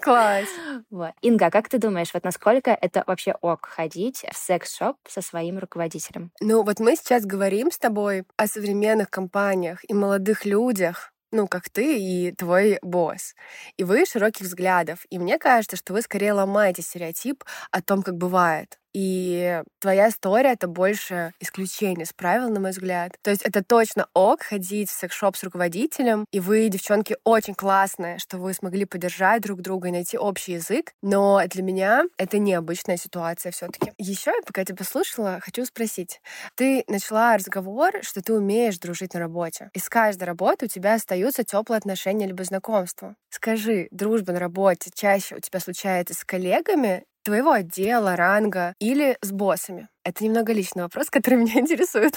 Класс. 0.00 0.46
Вот. 0.90 1.12
Инга, 1.20 1.50
как 1.50 1.68
ты 1.68 1.78
думаешь, 1.78 2.12
вот 2.14 2.24
насколько 2.24 2.70
это 2.70 3.02
вообще 3.06 3.32
ок 3.40 3.66
ходить 3.66 4.24
в 4.30 4.36
секс-шоп 4.36 4.96
со 5.08 5.20
своим 5.20 5.58
руководителем? 5.58 6.30
Ну 6.40 6.62
вот 6.62 6.80
мы 6.80 6.96
сейчас 6.96 7.24
говорим 7.24 7.70
с 7.70 7.78
тобой 7.78 8.24
о 8.36 8.46
современных 8.46 9.10
компаниях 9.10 9.80
и 9.88 9.94
молодых 9.94 10.44
людях, 10.44 11.12
ну, 11.32 11.48
как 11.48 11.68
ты 11.70 11.98
и 11.98 12.32
твой 12.32 12.78
босс. 12.82 13.34
И 13.76 13.84
вы 13.84 14.06
широких 14.06 14.46
взглядов. 14.46 15.04
И 15.10 15.18
мне 15.18 15.38
кажется, 15.38 15.76
что 15.76 15.92
вы 15.92 16.02
скорее 16.02 16.32
ломаете 16.32 16.82
стереотип 16.82 17.44
о 17.70 17.82
том, 17.82 18.02
как 18.02 18.16
бывает. 18.16 18.78
И 18.96 19.60
твоя 19.78 20.08
история— 20.08 20.52
это 20.54 20.68
больше 20.68 21.34
исключение 21.38 22.04
из 22.04 22.14
правил, 22.14 22.48
на 22.48 22.60
мой 22.60 22.70
взгляд. 22.70 23.12
То 23.20 23.30
есть 23.30 23.42
это 23.42 23.62
точно 23.62 24.08
ок 24.14 24.42
ходить 24.42 24.88
в 24.88 24.98
секс-шоп 24.98 25.36
с 25.36 25.44
руководителем, 25.44 26.24
и 26.32 26.40
вы, 26.40 26.66
девчонки, 26.70 27.18
очень 27.22 27.54
классные, 27.54 28.16
что 28.16 28.38
вы 28.38 28.54
смогли 28.54 28.86
поддержать 28.86 29.42
друг 29.42 29.60
друга 29.60 29.88
и 29.88 29.92
найти 29.92 30.16
общий 30.16 30.52
язык, 30.52 30.92
но 31.02 31.42
для 31.46 31.62
меня 31.62 32.04
это 32.16 32.38
необычная 32.38 32.96
ситуация 32.96 33.52
все 33.52 33.66
таки 33.66 33.92
Еще, 33.98 34.32
пока 34.46 34.62
я 34.62 34.64
тебя 34.64 34.82
слушала, 34.86 35.40
хочу 35.42 35.66
спросить. 35.66 36.22
Ты 36.54 36.82
начала 36.88 37.36
разговор, 37.36 37.92
что 38.00 38.22
ты 38.22 38.32
умеешь 38.32 38.78
дружить 38.78 39.12
на 39.12 39.20
работе. 39.20 39.68
И 39.74 39.78
с 39.78 39.90
каждой 39.90 40.24
работы 40.24 40.64
у 40.64 40.68
тебя 40.70 40.94
остаются 40.94 41.44
теплые 41.44 41.76
отношения 41.76 42.26
либо 42.26 42.44
знакомства. 42.44 43.14
Скажи, 43.28 43.88
дружба 43.90 44.32
на 44.32 44.40
работе 44.40 44.90
чаще 44.94 45.36
у 45.36 45.40
тебя 45.40 45.60
случается 45.60 46.14
с 46.14 46.24
коллегами 46.24 47.04
твоего 47.26 47.50
отдела, 47.50 48.14
ранга 48.14 48.74
или 48.78 49.18
с 49.20 49.32
боссами? 49.32 49.88
Это 50.04 50.24
немного 50.24 50.52
личный 50.52 50.84
вопрос, 50.84 51.10
который 51.10 51.40
меня 51.40 51.60
интересует. 51.60 52.14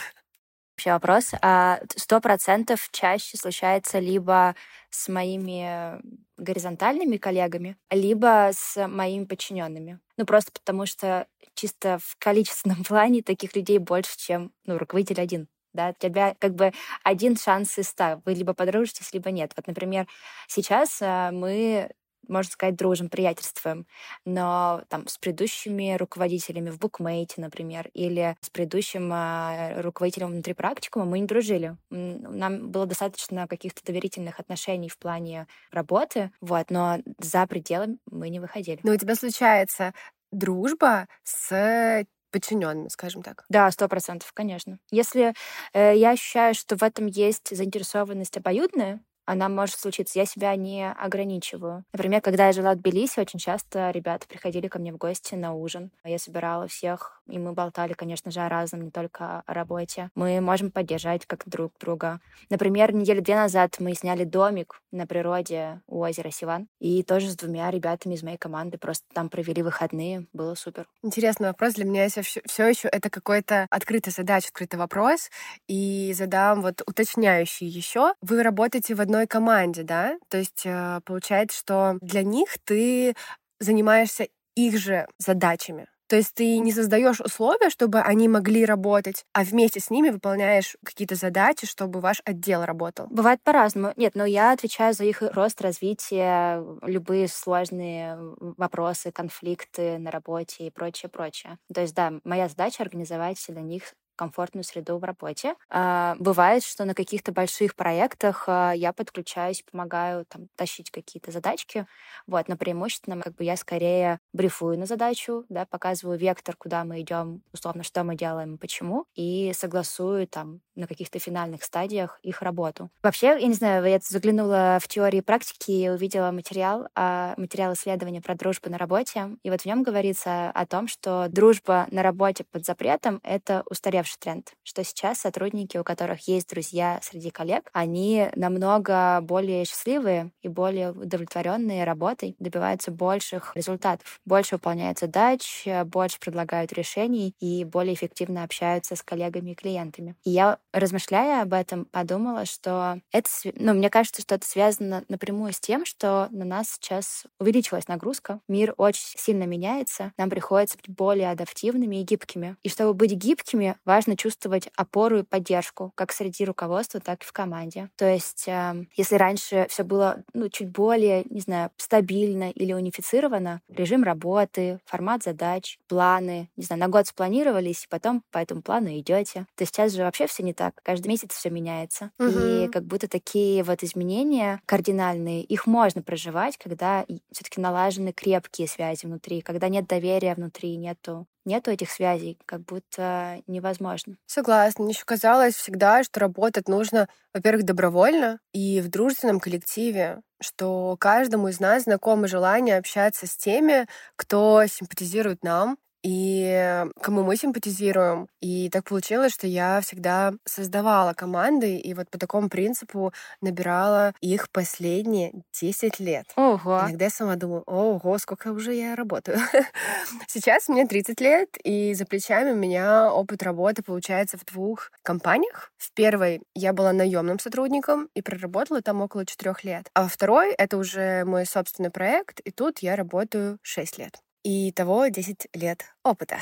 Вообще 0.75 0.91
вопрос. 0.91 1.31
А 1.41 1.81
сто 1.95 2.21
процентов 2.21 2.87
чаще 2.91 3.37
случается 3.37 3.99
либо 3.99 4.55
с 4.91 5.09
моими 5.09 5.99
горизонтальными 6.37 7.17
коллегами, 7.17 7.75
либо 7.91 8.51
с 8.53 8.87
моими 8.87 9.25
подчиненными. 9.25 9.99
Ну, 10.15 10.25
просто 10.25 10.51
потому 10.51 10.85
что 10.85 11.27
чисто 11.55 11.99
в 12.01 12.15
количественном 12.19 12.83
плане 12.87 13.23
таких 13.23 13.55
людей 13.55 13.79
больше, 13.79 14.17
чем 14.17 14.53
ну, 14.65 14.77
руководитель 14.77 15.21
один. 15.21 15.47
Да, 15.73 15.89
у 15.89 15.93
тебя 15.93 16.35
как 16.39 16.55
бы 16.55 16.71
один 17.03 17.35
шанс 17.35 17.77
из 17.77 17.89
ста. 17.89 18.21
Вы 18.25 18.33
либо 18.33 18.53
подружитесь, 18.53 19.13
либо 19.13 19.31
нет. 19.31 19.51
Вот, 19.55 19.67
например, 19.67 20.07
сейчас 20.47 20.99
а, 21.01 21.31
мы 21.31 21.91
можно 22.29 22.51
сказать, 22.51 22.75
дружим, 22.75 23.09
приятельствуем. 23.09 23.85
Но 24.25 24.83
там 24.87 25.07
с 25.07 25.17
предыдущими 25.17 25.97
руководителями 25.97 26.69
в 26.69 26.79
букмейте, 26.79 27.41
например, 27.41 27.89
или 27.93 28.37
с 28.41 28.49
предыдущим 28.49 29.11
э, 29.11 29.81
руководителем 29.81 30.27
внутри 30.27 30.53
практикума 30.53 31.05
мы 31.05 31.19
не 31.19 31.25
дружили. 31.25 31.75
Нам 31.89 32.69
было 32.69 32.85
достаточно 32.85 33.47
каких-то 33.47 33.83
доверительных 33.83 34.39
отношений 34.39 34.89
в 34.89 34.97
плане 34.97 35.47
работы, 35.71 36.31
вот, 36.41 36.69
но 36.69 36.99
за 37.19 37.45
пределы 37.47 37.97
мы 38.09 38.29
не 38.29 38.39
выходили. 38.39 38.79
Но 38.83 38.93
у 38.93 38.97
тебя 38.97 39.15
случается 39.15 39.93
дружба 40.31 41.07
с 41.23 42.05
подчиненными, 42.31 42.89
скажем 42.89 43.23
так. 43.23 43.45
Да, 43.49 43.69
сто 43.71 43.87
процентов, 43.87 44.31
конечно. 44.33 44.79
Если 44.91 45.33
э, 45.73 45.95
я 45.95 46.11
ощущаю, 46.11 46.53
что 46.53 46.77
в 46.77 46.83
этом 46.83 47.07
есть 47.07 47.55
заинтересованность 47.55 48.37
обоюдная, 48.37 49.01
она 49.29 49.47
может 49.47 49.75
случиться. 49.75 50.17
Я 50.17 50.25
себя 50.25 50.55
не 50.55 50.91
ограничиваю. 50.91 51.83
Например, 51.93 52.19
когда 52.19 52.47
я 52.47 52.51
жила 52.51 52.73
в 52.73 52.77
Тбилиси, 52.77 53.19
очень 53.19 53.37
часто 53.37 53.91
ребята 53.91 54.27
приходили 54.27 54.67
ко 54.67 54.79
мне 54.79 54.91
в 54.91 54.97
гости 54.97 55.35
на 55.35 55.53
ужин. 55.53 55.91
Я 56.03 56.17
собирала 56.17 56.67
всех, 56.67 57.18
и 57.29 57.37
мы 57.37 57.53
болтали, 57.53 57.93
конечно 57.93 58.31
же, 58.31 58.41
о 58.41 58.49
разном, 58.49 58.81
не 58.81 58.91
только 58.91 59.43
о 59.45 59.53
работе. 59.53 60.09
Мы 60.15 60.41
можем 60.41 60.71
поддержать 60.71 61.25
как 61.25 61.47
друг 61.47 61.73
друга. 61.79 62.19
Например, 62.49 62.93
недели 62.93 63.19
две 63.19 63.35
назад 63.35 63.75
мы 63.79 63.93
сняли 63.93 64.23
домик 64.23 64.81
на 64.91 65.05
природе 65.07 65.81
у 65.87 65.99
озера 65.99 66.31
Сиван, 66.31 66.67
и 66.79 67.03
тоже 67.03 67.29
с 67.29 67.35
двумя 67.35 67.69
ребятами 67.71 68.15
из 68.15 68.23
моей 68.23 68.37
команды 68.37 68.77
просто 68.77 69.05
там 69.13 69.29
провели 69.29 69.61
выходные. 69.61 70.25
Было 70.33 70.55
супер. 70.55 70.87
Интересный 71.03 71.47
вопрос. 71.47 71.75
Для 71.75 71.85
меня 71.85 72.07
все, 72.09 72.21
все 72.23 72.67
еще 72.67 72.87
это 72.87 73.09
какой-то 73.09 73.67
открытая 73.69 74.13
задача, 74.13 74.47
открытый 74.49 74.79
вопрос. 74.79 75.29
И 75.67 76.13
задам 76.15 76.61
вот 76.61 76.81
уточняющий 76.85 77.67
еще. 77.67 78.13
Вы 78.21 78.43
работаете 78.43 78.95
в 78.95 79.01
одной 79.01 79.27
команде, 79.27 79.83
да? 79.83 80.17
То 80.29 80.37
есть 80.37 80.63
э, 80.65 81.01
получается, 81.05 81.57
что 81.57 81.97
для 82.01 82.23
них 82.23 82.49
ты 82.63 83.15
занимаешься 83.59 84.27
их 84.55 84.77
же 84.77 85.07
задачами. 85.17 85.87
То 86.09 86.15
есть 86.15 86.33
ты 86.33 86.57
не 86.57 86.71
создаешь 86.71 87.21
условия, 87.21 87.69
чтобы 87.69 88.01
они 88.01 88.27
могли 88.27 88.65
работать, 88.65 89.25
а 89.31 89.43
вместе 89.43 89.79
с 89.79 89.91
ними 89.91 90.09
выполняешь 90.09 90.75
какие-то 90.83 91.13
задачи, 91.13 91.67
чтобы 91.67 92.01
ваш 92.01 92.21
отдел 92.25 92.65
работал. 92.65 93.05
Бывает 93.11 93.39
по-разному. 93.43 93.93
Нет, 93.95 94.15
но 94.15 94.25
я 94.25 94.51
отвечаю 94.51 94.93
за 94.95 95.05
их 95.05 95.21
рост, 95.21 95.61
развитие, 95.61 96.65
любые 96.81 97.27
сложные 97.27 98.17
вопросы, 98.39 99.11
конфликты 99.11 99.99
на 99.99 100.09
работе 100.09 100.65
и 100.65 100.71
прочее, 100.71 101.09
прочее. 101.09 101.59
То 101.73 101.81
есть, 101.81 101.93
да, 101.93 102.13
моя 102.23 102.47
задача 102.49 102.81
организовать 102.81 103.43
для 103.47 103.61
них 103.61 103.93
комфортную 104.19 104.65
среду 104.65 104.97
в 104.97 105.03
работе. 105.05 105.55
А, 105.69 106.17
бывает, 106.19 106.65
что 106.65 106.83
на 106.83 106.93
каких-то 106.93 107.31
больших 107.31 107.73
проектах 107.73 108.43
а, 108.47 108.73
я 108.73 108.91
подключаюсь, 108.91 109.63
помогаю 109.71 110.25
там 110.25 110.49
тащить 110.57 110.91
какие-то 110.91 111.31
задачки. 111.31 111.87
Вот, 112.27 112.49
но 112.49 112.57
преимущественно 112.57 113.21
как 113.21 113.35
бы 113.35 113.45
я 113.45 113.55
скорее 113.55 114.19
брифую 114.33 114.77
на 114.77 114.85
задачу, 114.85 115.45
да, 115.47 115.65
показываю 115.65 116.19
вектор, 116.19 116.57
куда 116.57 116.83
мы 116.83 116.99
идем, 116.99 117.41
условно, 117.53 117.83
что 117.83 118.03
мы 118.03 118.17
делаем 118.17 118.57
почему, 118.57 119.05
и 119.15 119.53
согласую 119.55 120.27
там 120.27 120.59
на 120.75 120.85
каких-то 120.87 121.17
финальных 121.19 121.63
стадиях 121.63 122.19
их 122.21 122.41
работу. 122.41 122.89
Вообще, 123.01 123.27
я 123.39 123.47
не 123.47 123.53
знаю, 123.53 123.85
я 123.85 123.99
заглянула 124.01 124.79
в 124.81 124.87
теории 124.89 125.21
практики 125.21 125.71
и 125.71 125.89
увидела 125.89 126.31
материал, 126.31 126.89
а, 126.93 127.35
материал 127.37 127.73
исследования 127.73 128.21
про 128.21 128.35
дружбу 128.35 128.69
на 128.69 128.77
работе, 128.77 129.37
и 129.43 129.49
вот 129.49 129.61
в 129.61 129.65
нем 129.65 129.83
говорится 129.83 130.49
о 130.49 130.65
том, 130.65 130.89
что 130.89 131.27
дружба 131.29 131.87
на 131.91 132.03
работе 132.03 132.43
под 132.51 132.65
запретом— 132.65 133.21
это 133.23 133.63
устаревший 133.69 134.08
устаревший 134.09 134.17
тренд, 134.19 134.53
что 134.63 134.83
сейчас 134.83 135.19
сотрудники, 135.19 135.77
у 135.77 135.83
которых 135.83 136.27
есть 136.27 136.49
друзья 136.49 136.99
среди 137.03 137.29
коллег, 137.29 137.69
они 137.73 138.29
намного 138.35 139.19
более 139.21 139.65
счастливые 139.65 140.31
и 140.41 140.47
более 140.47 140.91
удовлетворенные 140.91 141.83
работой, 141.83 142.35
добиваются 142.39 142.91
больших 142.91 143.51
результатов, 143.55 144.19
больше 144.25 144.55
выполняют 144.55 144.99
задач, 144.99 145.65
больше 145.85 146.19
предлагают 146.19 146.73
решений 146.73 147.33
и 147.39 147.63
более 147.63 147.93
эффективно 147.93 148.43
общаются 148.43 148.95
с 148.95 149.03
коллегами 149.03 149.51
и 149.51 149.55
клиентами. 149.55 150.15
И 150.23 150.31
я, 150.31 150.57
размышляя 150.73 151.43
об 151.43 151.53
этом, 151.53 151.85
подумала, 151.85 152.45
что 152.45 152.99
это, 153.11 153.29
ну, 153.55 153.73
мне 153.73 153.89
кажется, 153.89 154.21
что 154.21 154.35
это 154.35 154.45
связано 154.45 155.03
напрямую 155.09 155.53
с 155.53 155.59
тем, 155.59 155.85
что 155.85 156.27
на 156.31 156.45
нас 156.45 156.71
сейчас 156.79 157.25
увеличилась 157.39 157.87
нагрузка, 157.87 158.39
мир 158.47 158.73
очень 158.77 159.17
сильно 159.17 159.43
меняется, 159.43 160.13
нам 160.17 160.29
приходится 160.29 160.77
быть 160.77 160.89
более 160.89 161.31
адаптивными 161.31 161.97
и 161.97 162.03
гибкими. 162.03 162.57
И 162.63 162.69
чтобы 162.69 162.93
быть 162.93 163.11
гибкими, 163.13 163.75
важно 163.85 163.98
важно 163.99 164.15
чувствовать 164.15 164.69
опору 164.77 165.19
и 165.19 165.23
поддержку, 165.23 165.91
как 165.95 166.13
среди 166.13 166.45
руководства, 166.45 167.01
так 167.01 167.21
и 167.21 167.25
в 167.25 167.33
команде. 167.33 167.89
То 167.97 168.07
есть, 168.07 168.47
э, 168.47 168.85
если 168.95 169.15
раньше 169.15 169.67
все 169.69 169.83
было 169.83 170.23
ну, 170.33 170.47
чуть 170.47 170.69
более, 170.69 171.25
не 171.29 171.41
знаю, 171.41 171.69
стабильно 171.75 172.49
или 172.51 172.71
унифицировано, 172.71 173.59
режим 173.67 174.03
работы, 174.03 174.79
формат 174.85 175.23
задач, 175.23 175.79
планы, 175.89 176.49
не 176.55 176.63
знаю, 176.63 176.79
на 176.79 176.87
год 176.87 177.07
спланировались, 177.07 177.83
и 177.83 177.87
потом 177.89 178.23
по 178.31 178.37
этому 178.37 178.61
плану 178.61 178.87
идете. 178.87 179.47
То 179.55 179.65
сейчас 179.65 179.91
же 179.91 180.03
вообще 180.03 180.27
все 180.27 180.43
не 180.43 180.53
так. 180.53 180.75
Каждый 180.81 181.09
месяц 181.09 181.33
все 181.33 181.49
меняется. 181.49 182.11
Угу. 182.19 182.39
И 182.39 182.67
как 182.69 182.85
будто 182.85 183.09
такие 183.09 183.63
вот 183.63 183.83
изменения 183.83 184.61
кардинальные, 184.65 185.43
их 185.43 185.67
можно 185.67 186.01
проживать, 186.01 186.55
когда 186.57 187.05
все-таки 187.33 187.59
налажены 187.59 188.13
крепкие 188.13 188.69
связи 188.69 189.05
внутри, 189.05 189.41
когда 189.41 189.67
нет 189.67 189.87
доверия 189.87 190.35
внутри, 190.35 190.77
нету 190.77 191.27
нету 191.49 191.71
этих 191.71 191.91
связей, 191.91 192.37
как 192.45 192.61
будто 192.63 193.41
невозможно. 193.47 194.15
Согласна. 194.27 194.83
Мне 194.83 194.93
еще 194.93 195.05
казалось 195.05 195.55
всегда, 195.55 196.03
что 196.03 196.19
работать 196.19 196.67
нужно, 196.67 197.07
во-первых, 197.33 197.63
добровольно 197.65 198.39
и 198.53 198.79
в 198.81 198.89
дружественном 198.89 199.39
коллективе, 199.39 200.21
что 200.41 200.95
каждому 200.99 201.47
из 201.47 201.59
нас 201.59 201.83
знакомо 201.83 202.27
желание 202.27 202.77
общаться 202.77 203.25
с 203.27 203.35
теми, 203.35 203.87
кто 204.15 204.65
симпатизирует 204.67 205.43
нам, 205.43 205.77
и 206.03 206.85
кому 207.01 207.23
мы 207.23 207.35
симпатизируем. 207.35 208.27
И 208.41 208.69
так 208.69 208.85
получилось, 208.85 209.33
что 209.33 209.47
я 209.47 209.81
всегда 209.81 210.33
создавала 210.45 211.13
команды, 211.13 211.77
и 211.77 211.93
вот 211.93 212.09
по 212.09 212.17
такому 212.17 212.49
принципу 212.49 213.13
набирала 213.41 214.13
их 214.21 214.49
последние 214.49 215.33
10 215.59 215.99
лет. 215.99 216.25
Ого! 216.35 216.81
Иногда 216.87 217.05
я 217.05 217.11
сама 217.11 217.35
думаю, 217.35 217.63
ого, 217.65 218.17
сколько 218.17 218.51
уже 218.51 218.73
я 218.73 218.95
работаю. 218.95 219.39
Сейчас 220.27 220.69
мне 220.69 220.85
30 220.87 221.19
лет, 221.21 221.49
и 221.63 221.93
за 221.93 222.05
плечами 222.05 222.51
у 222.51 222.55
меня 222.55 223.11
опыт 223.11 223.43
работы 223.43 223.83
получается 223.83 224.37
в 224.37 224.45
двух 224.45 224.91
компаниях. 225.03 225.71
В 225.77 225.91
первой 225.93 226.41
я 226.55 226.73
была 226.73 226.93
наемным 226.93 227.39
сотрудником 227.39 228.09
и 228.13 228.21
проработала 228.21 228.81
там 228.81 229.01
около 229.01 229.25
4 229.25 229.55
лет. 229.63 229.89
А 229.93 230.07
второй 230.07 230.53
это 230.53 230.77
уже 230.77 231.25
мой 231.25 231.45
собственный 231.45 231.91
проект, 231.91 232.39
и 232.41 232.51
тут 232.51 232.79
я 232.79 232.95
работаю 232.95 233.59
6 233.63 233.97
лет 233.97 234.19
и 234.43 234.71
того 234.71 235.07
10 235.07 235.47
лет 235.53 235.85
опыта. 236.03 236.37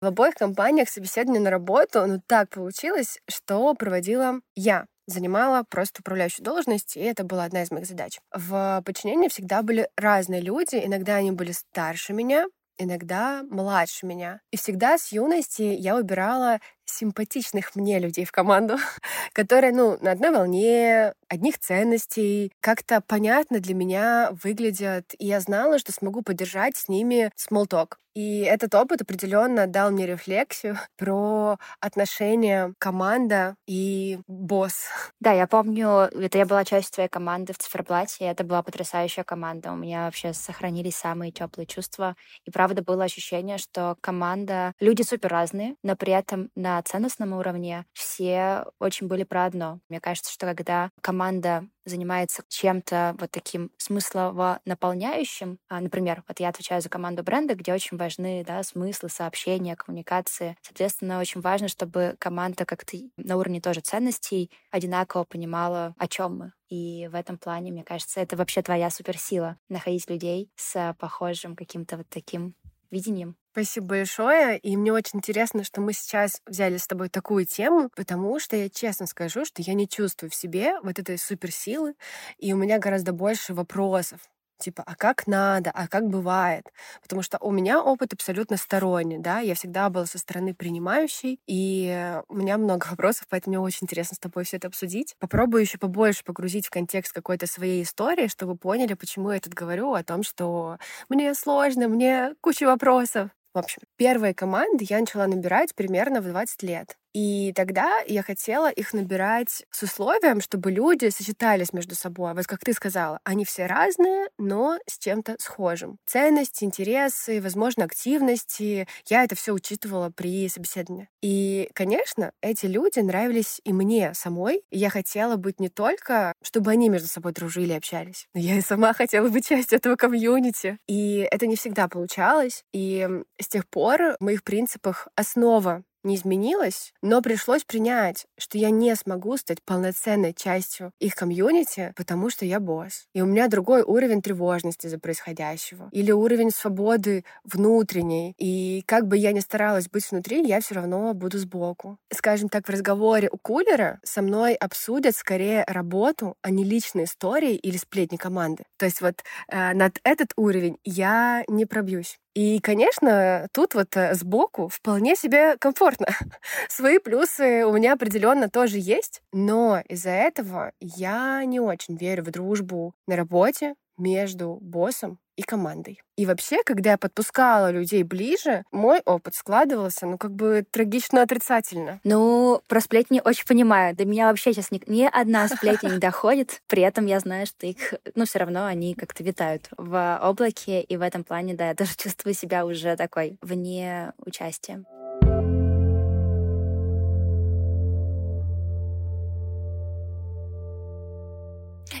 В 0.00 0.06
обоих 0.06 0.34
компаниях 0.34 0.88
собеседование 0.88 1.40
на 1.40 1.50
работу, 1.50 2.06
ну 2.06 2.20
так 2.26 2.50
получилось, 2.50 3.20
что 3.28 3.74
проводила 3.74 4.40
я 4.54 4.86
занимала 5.06 5.62
просто 5.68 6.00
управляющую 6.00 6.44
должность, 6.44 6.96
и 6.96 7.00
это 7.00 7.24
была 7.24 7.44
одна 7.44 7.62
из 7.62 7.70
моих 7.70 7.86
задач. 7.86 8.18
В 8.34 8.82
подчинении 8.84 9.28
всегда 9.28 9.62
были 9.62 9.88
разные 9.96 10.40
люди, 10.40 10.80
иногда 10.82 11.16
они 11.16 11.30
были 11.30 11.52
старше 11.52 12.12
меня, 12.12 12.46
иногда 12.78 13.42
младше 13.48 14.06
меня. 14.06 14.40
И 14.50 14.56
всегда 14.56 14.98
с 14.98 15.12
юности 15.12 15.62
я 15.62 15.94
выбирала 15.94 16.58
симпатичных 16.86 17.74
мне 17.76 17.98
людей 17.98 18.24
в 18.24 18.32
команду, 18.32 18.76
которые, 19.32 19.72
ну, 19.72 19.98
на 20.00 20.12
одной 20.12 20.30
волне, 20.30 21.12
одних 21.28 21.58
ценностей, 21.58 22.52
как-то 22.60 23.00
понятно 23.06 23.60
для 23.60 23.74
меня 23.74 24.30
выглядят, 24.42 25.14
и 25.18 25.26
я 25.26 25.40
знала, 25.40 25.78
что 25.78 25.92
смогу 25.92 26.22
поддержать 26.22 26.76
с 26.76 26.88
ними 26.88 27.30
talk. 27.50 27.94
И 28.14 28.40
этот 28.40 28.74
опыт 28.74 29.02
определенно 29.02 29.66
дал 29.66 29.90
мне 29.90 30.06
рефлексию 30.06 30.78
про 30.96 31.58
отношения 31.80 32.72
команда 32.78 33.56
и 33.66 34.18
босс. 34.26 34.86
Да, 35.20 35.32
я 35.32 35.46
помню, 35.46 35.88
это 36.12 36.38
я 36.38 36.46
была 36.46 36.64
частью 36.64 36.92
твоей 36.94 37.08
команды 37.08 37.52
в 37.52 37.58
циферблате, 37.58 38.24
и 38.24 38.28
это 38.28 38.44
была 38.44 38.62
потрясающая 38.62 39.24
команда. 39.24 39.72
У 39.72 39.76
меня 39.76 40.04
вообще 40.04 40.32
сохранились 40.32 40.96
самые 40.96 41.32
теплые 41.32 41.66
чувства. 41.66 42.14
И 42.44 42.50
правда 42.50 42.82
было 42.82 43.04
ощущение, 43.04 43.58
что 43.58 43.96
команда, 44.00 44.72
люди 44.80 45.02
супер 45.02 45.30
разные, 45.30 45.74
но 45.82 45.96
при 45.96 46.12
этом 46.12 46.50
на 46.54 46.75
ценностном 46.82 47.32
уровне 47.32 47.86
все 47.92 48.66
очень 48.78 49.06
были 49.06 49.24
про 49.24 49.44
одно. 49.44 49.80
Мне 49.88 50.00
кажется, 50.00 50.32
что 50.32 50.46
когда 50.46 50.90
команда 51.00 51.66
занимается 51.86 52.42
чем-то 52.48 53.16
вот 53.18 53.30
таким 53.30 53.70
смыслово 53.78 54.60
наполняющим. 54.64 55.58
А, 55.68 55.80
например, 55.80 56.24
вот 56.28 56.40
я 56.40 56.48
отвечаю 56.48 56.82
за 56.82 56.88
команду 56.88 57.22
бренда, 57.22 57.54
где 57.54 57.72
очень 57.72 57.96
важны 57.96 58.44
да, 58.44 58.62
смыслы, 58.62 59.08
сообщения, 59.08 59.76
коммуникации. 59.76 60.56
Соответственно, 60.62 61.20
очень 61.20 61.40
важно, 61.40 61.68
чтобы 61.68 62.16
команда 62.18 62.64
как-то 62.64 62.96
на 63.16 63.36
уровне 63.36 63.60
тоже 63.60 63.80
ценностей 63.80 64.50
одинаково 64.70 65.24
понимала, 65.24 65.94
о 65.98 66.08
чем 66.08 66.38
мы. 66.38 66.52
И 66.68 67.08
в 67.08 67.14
этом 67.14 67.38
плане, 67.38 67.70
мне 67.70 67.84
кажется, 67.84 68.20
это 68.20 68.36
вообще 68.36 68.62
твоя 68.62 68.90
суперсила— 68.90 69.56
находить 69.68 70.10
людей 70.10 70.50
с 70.56 70.94
похожим 70.98 71.54
каким-то 71.54 71.98
вот 71.98 72.08
таким 72.08 72.54
видением. 72.90 73.36
Спасибо 73.56 73.86
большое. 73.86 74.58
И 74.58 74.76
мне 74.76 74.92
очень 74.92 75.20
интересно, 75.20 75.64
что 75.64 75.80
мы 75.80 75.94
сейчас 75.94 76.42
взяли 76.46 76.76
с 76.76 76.86
тобой 76.86 77.08
такую 77.08 77.46
тему, 77.46 77.88
потому 77.96 78.38
что 78.38 78.54
я 78.54 78.68
честно 78.68 79.06
скажу, 79.06 79.46
что 79.46 79.62
я 79.62 79.72
не 79.72 79.88
чувствую 79.88 80.30
в 80.30 80.34
себе 80.34 80.78
вот 80.82 80.98
этой 80.98 81.16
суперсилы, 81.16 81.94
и 82.36 82.52
у 82.52 82.56
меня 82.58 82.78
гораздо 82.78 83.12
больше 83.12 83.54
вопросов 83.54 84.20
Типа, 84.58 84.82
а 84.86 84.94
как 84.94 85.26
надо, 85.26 85.70
а 85.70 85.86
как 85.86 86.08
бывает? 86.08 86.64
Потому 87.02 87.20
что 87.20 87.36
у 87.42 87.50
меня 87.50 87.82
опыт 87.82 88.14
абсолютно 88.14 88.56
сторонний, 88.56 89.18
да, 89.18 89.40
я 89.40 89.54
всегда 89.54 89.90
была 89.90 90.06
со 90.06 90.16
стороны 90.18 90.54
принимающей, 90.54 91.38
и 91.46 92.14
у 92.28 92.34
меня 92.34 92.56
много 92.56 92.86
вопросов, 92.90 93.26
поэтому 93.28 93.56
мне 93.56 93.60
очень 93.60 93.84
интересно 93.84 94.14
с 94.16 94.18
тобой 94.18 94.44
все 94.44 94.56
это 94.56 94.68
обсудить. 94.68 95.14
Попробую 95.18 95.60
еще 95.60 95.76
побольше 95.76 96.24
погрузить 96.24 96.66
в 96.68 96.70
контекст 96.70 97.12
какой-то 97.12 97.46
своей 97.46 97.82
истории, 97.82 98.28
чтобы 98.28 98.56
поняли, 98.56 98.94
почему 98.94 99.30
я 99.30 99.40
тут 99.40 99.52
говорю 99.52 99.92
о 99.92 100.02
том, 100.02 100.22
что 100.22 100.78
мне 101.10 101.34
сложно, 101.34 101.88
мне 101.88 102.34
куча 102.40 102.64
вопросов. 102.64 103.30
В 103.56 103.58
общем, 103.58 103.80
первые 103.96 104.34
команды 104.34 104.84
я 104.86 105.00
начала 105.00 105.26
набирать 105.26 105.74
примерно 105.74 106.20
в 106.20 106.26
20 106.26 106.62
лет. 106.62 106.98
И 107.16 107.54
тогда 107.54 108.00
я 108.06 108.22
хотела 108.22 108.70
их 108.70 108.92
набирать 108.92 109.64
с 109.70 109.82
условием, 109.82 110.42
чтобы 110.42 110.70
люди 110.70 111.08
сочетались 111.08 111.72
между 111.72 111.94
собой. 111.94 112.34
Вот 112.34 112.46
как 112.46 112.60
ты 112.60 112.74
сказала, 112.74 113.20
они 113.24 113.46
все 113.46 113.64
разные, 113.64 114.28
но 114.36 114.76
с 114.86 114.98
чем-то 114.98 115.36
схожим. 115.38 115.96
Ценности, 116.04 116.64
интересы, 116.64 117.40
возможно, 117.40 117.86
активности. 117.86 118.86
Я 119.08 119.24
это 119.24 119.34
все 119.34 119.54
учитывала 119.54 120.10
при 120.10 120.46
собеседовании. 120.50 121.08
И, 121.22 121.70
конечно, 121.72 122.32
эти 122.42 122.66
люди 122.66 122.98
нравились 122.98 123.62
и 123.64 123.72
мне 123.72 124.12
самой. 124.12 124.62
И 124.70 124.76
я 124.76 124.90
хотела 124.90 125.36
быть 125.36 125.58
не 125.58 125.70
только, 125.70 126.34
чтобы 126.42 126.70
они 126.70 126.90
между 126.90 127.08
собой 127.08 127.32
дружили 127.32 127.72
и 127.72 127.76
общались, 127.78 128.26
но 128.34 128.42
я 128.42 128.56
и 128.58 128.60
сама 128.60 128.92
хотела 128.92 129.30
быть 129.30 129.48
частью 129.48 129.78
этого 129.78 129.96
комьюнити. 129.96 130.76
И 130.86 131.26
это 131.30 131.46
не 131.46 131.56
всегда 131.56 131.88
получалось. 131.88 132.62
И 132.74 133.08
с 133.40 133.48
тех 133.48 133.66
пор 133.66 134.16
в 134.20 134.22
моих 134.22 134.44
принципах 134.44 135.08
основа 135.14 135.82
не 136.06 136.16
изменилось, 136.16 136.94
но 137.02 137.20
пришлось 137.20 137.64
принять, 137.64 138.26
что 138.38 138.56
я 138.56 138.70
не 138.70 138.94
смогу 138.96 139.36
стать 139.36 139.62
полноценной 139.62 140.32
частью 140.32 140.92
их 140.98 141.14
комьюнити, 141.14 141.92
потому 141.96 142.30
что 142.30 142.46
я 142.46 142.60
босс. 142.60 143.06
И 143.12 143.20
у 143.20 143.26
меня 143.26 143.48
другой 143.48 143.82
уровень 143.82 144.22
тревожности 144.22 144.86
за 144.86 144.98
происходящего. 144.98 145.88
Или 145.92 146.12
уровень 146.12 146.50
свободы 146.50 147.24
внутренней. 147.44 148.34
И 148.38 148.82
как 148.86 149.06
бы 149.06 149.18
я 149.18 149.32
ни 149.32 149.40
старалась 149.40 149.88
быть 149.88 150.10
внутри, 150.10 150.42
я 150.46 150.60
все 150.60 150.76
равно 150.76 151.12
буду 151.12 151.38
сбоку. 151.38 151.98
Скажем 152.12 152.48
так, 152.48 152.66
в 152.66 152.70
разговоре 152.70 153.28
у 153.30 153.36
кулера 153.36 154.00
со 154.04 154.22
мной 154.22 154.54
обсудят 154.54 155.16
скорее 155.16 155.64
работу, 155.66 156.36
а 156.42 156.50
не 156.50 156.64
личные 156.64 157.04
истории 157.04 157.54
или 157.56 157.76
сплетни 157.76 158.16
команды. 158.16 158.64
То 158.78 158.86
есть 158.86 159.00
вот 159.00 159.22
э, 159.48 159.74
над 159.74 159.98
этот 160.04 160.32
уровень 160.36 160.78
я 160.84 161.44
не 161.48 161.66
пробьюсь. 161.66 162.18
И, 162.36 162.60
конечно, 162.60 163.48
тут 163.54 163.74
вот 163.74 163.96
э, 163.96 164.14
сбоку 164.14 164.68
вполне 164.68 165.16
себе 165.16 165.56
комфортно. 165.58 166.06
Свои 166.68 166.98
плюсы 166.98 167.64
у 167.64 167.72
меня 167.72 167.94
определенно 167.94 168.50
тоже 168.50 168.76
есть, 168.78 169.22
но 169.32 169.82
из-за 169.88 170.10
этого 170.10 170.72
я 170.78 171.42
не 171.46 171.60
очень 171.60 171.96
верю 171.96 172.24
в 172.24 172.30
дружбу 172.30 172.92
на 173.06 173.16
работе 173.16 173.74
между 173.96 174.58
боссом 174.60 175.18
и 175.36 175.42
командой. 175.42 176.00
И 176.16 176.24
вообще, 176.24 176.62
когда 176.64 176.92
я 176.92 176.98
подпускала 176.98 177.70
людей 177.70 178.02
ближе, 178.02 178.64
мой 178.72 179.00
опыт 179.04 179.34
складывался, 179.34 180.06
ну, 180.06 180.16
как 180.16 180.32
бы 180.32 180.64
трагично 180.70 181.22
отрицательно. 181.22 182.00
Ну, 182.04 182.62
про 182.68 182.80
сплетни 182.80 183.20
очень 183.24 183.46
понимаю. 183.46 183.94
До 183.94 184.04
меня 184.06 184.28
вообще 184.28 184.52
сейчас 184.52 184.70
ни, 184.70 184.80
ни 184.86 185.04
одна 185.04 185.46
сплетня 185.54 185.90
не 185.90 185.98
доходит. 185.98 186.62
При 186.66 186.82
этом 186.82 187.06
я 187.06 187.20
знаю, 187.20 187.46
что 187.46 187.66
их, 187.66 187.94
ну, 188.14 188.24
все 188.24 188.38
равно 188.38 188.64
они 188.64 188.94
как-то 188.94 189.22
витают 189.22 189.68
в 189.76 190.18
облаке. 190.22 190.80
И 190.80 190.96
в 190.96 191.02
этом 191.02 191.22
плане, 191.22 191.54
да, 191.54 191.68
я 191.68 191.74
даже 191.74 191.94
чувствую 191.96 192.34
себя 192.34 192.64
уже 192.64 192.96
такой 192.96 193.38
вне 193.42 194.12
участия. 194.24 194.84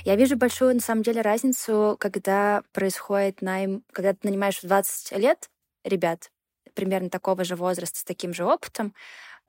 Я 0.06 0.14
вижу 0.14 0.36
большую, 0.36 0.74
на 0.74 0.80
самом 0.80 1.02
деле, 1.02 1.20
разницу, 1.20 1.96
когда 1.98 2.62
происходит 2.72 3.42
найм, 3.42 3.82
когда 3.92 4.12
ты 4.12 4.20
нанимаешь 4.22 4.60
в 4.60 4.64
20 4.64 5.10
лет 5.18 5.50
ребят 5.82 6.30
примерно 6.74 7.10
такого 7.10 7.42
же 7.42 7.56
возраста, 7.56 7.98
с 7.98 8.04
таким 8.04 8.32
же 8.32 8.44
опытом, 8.44 8.94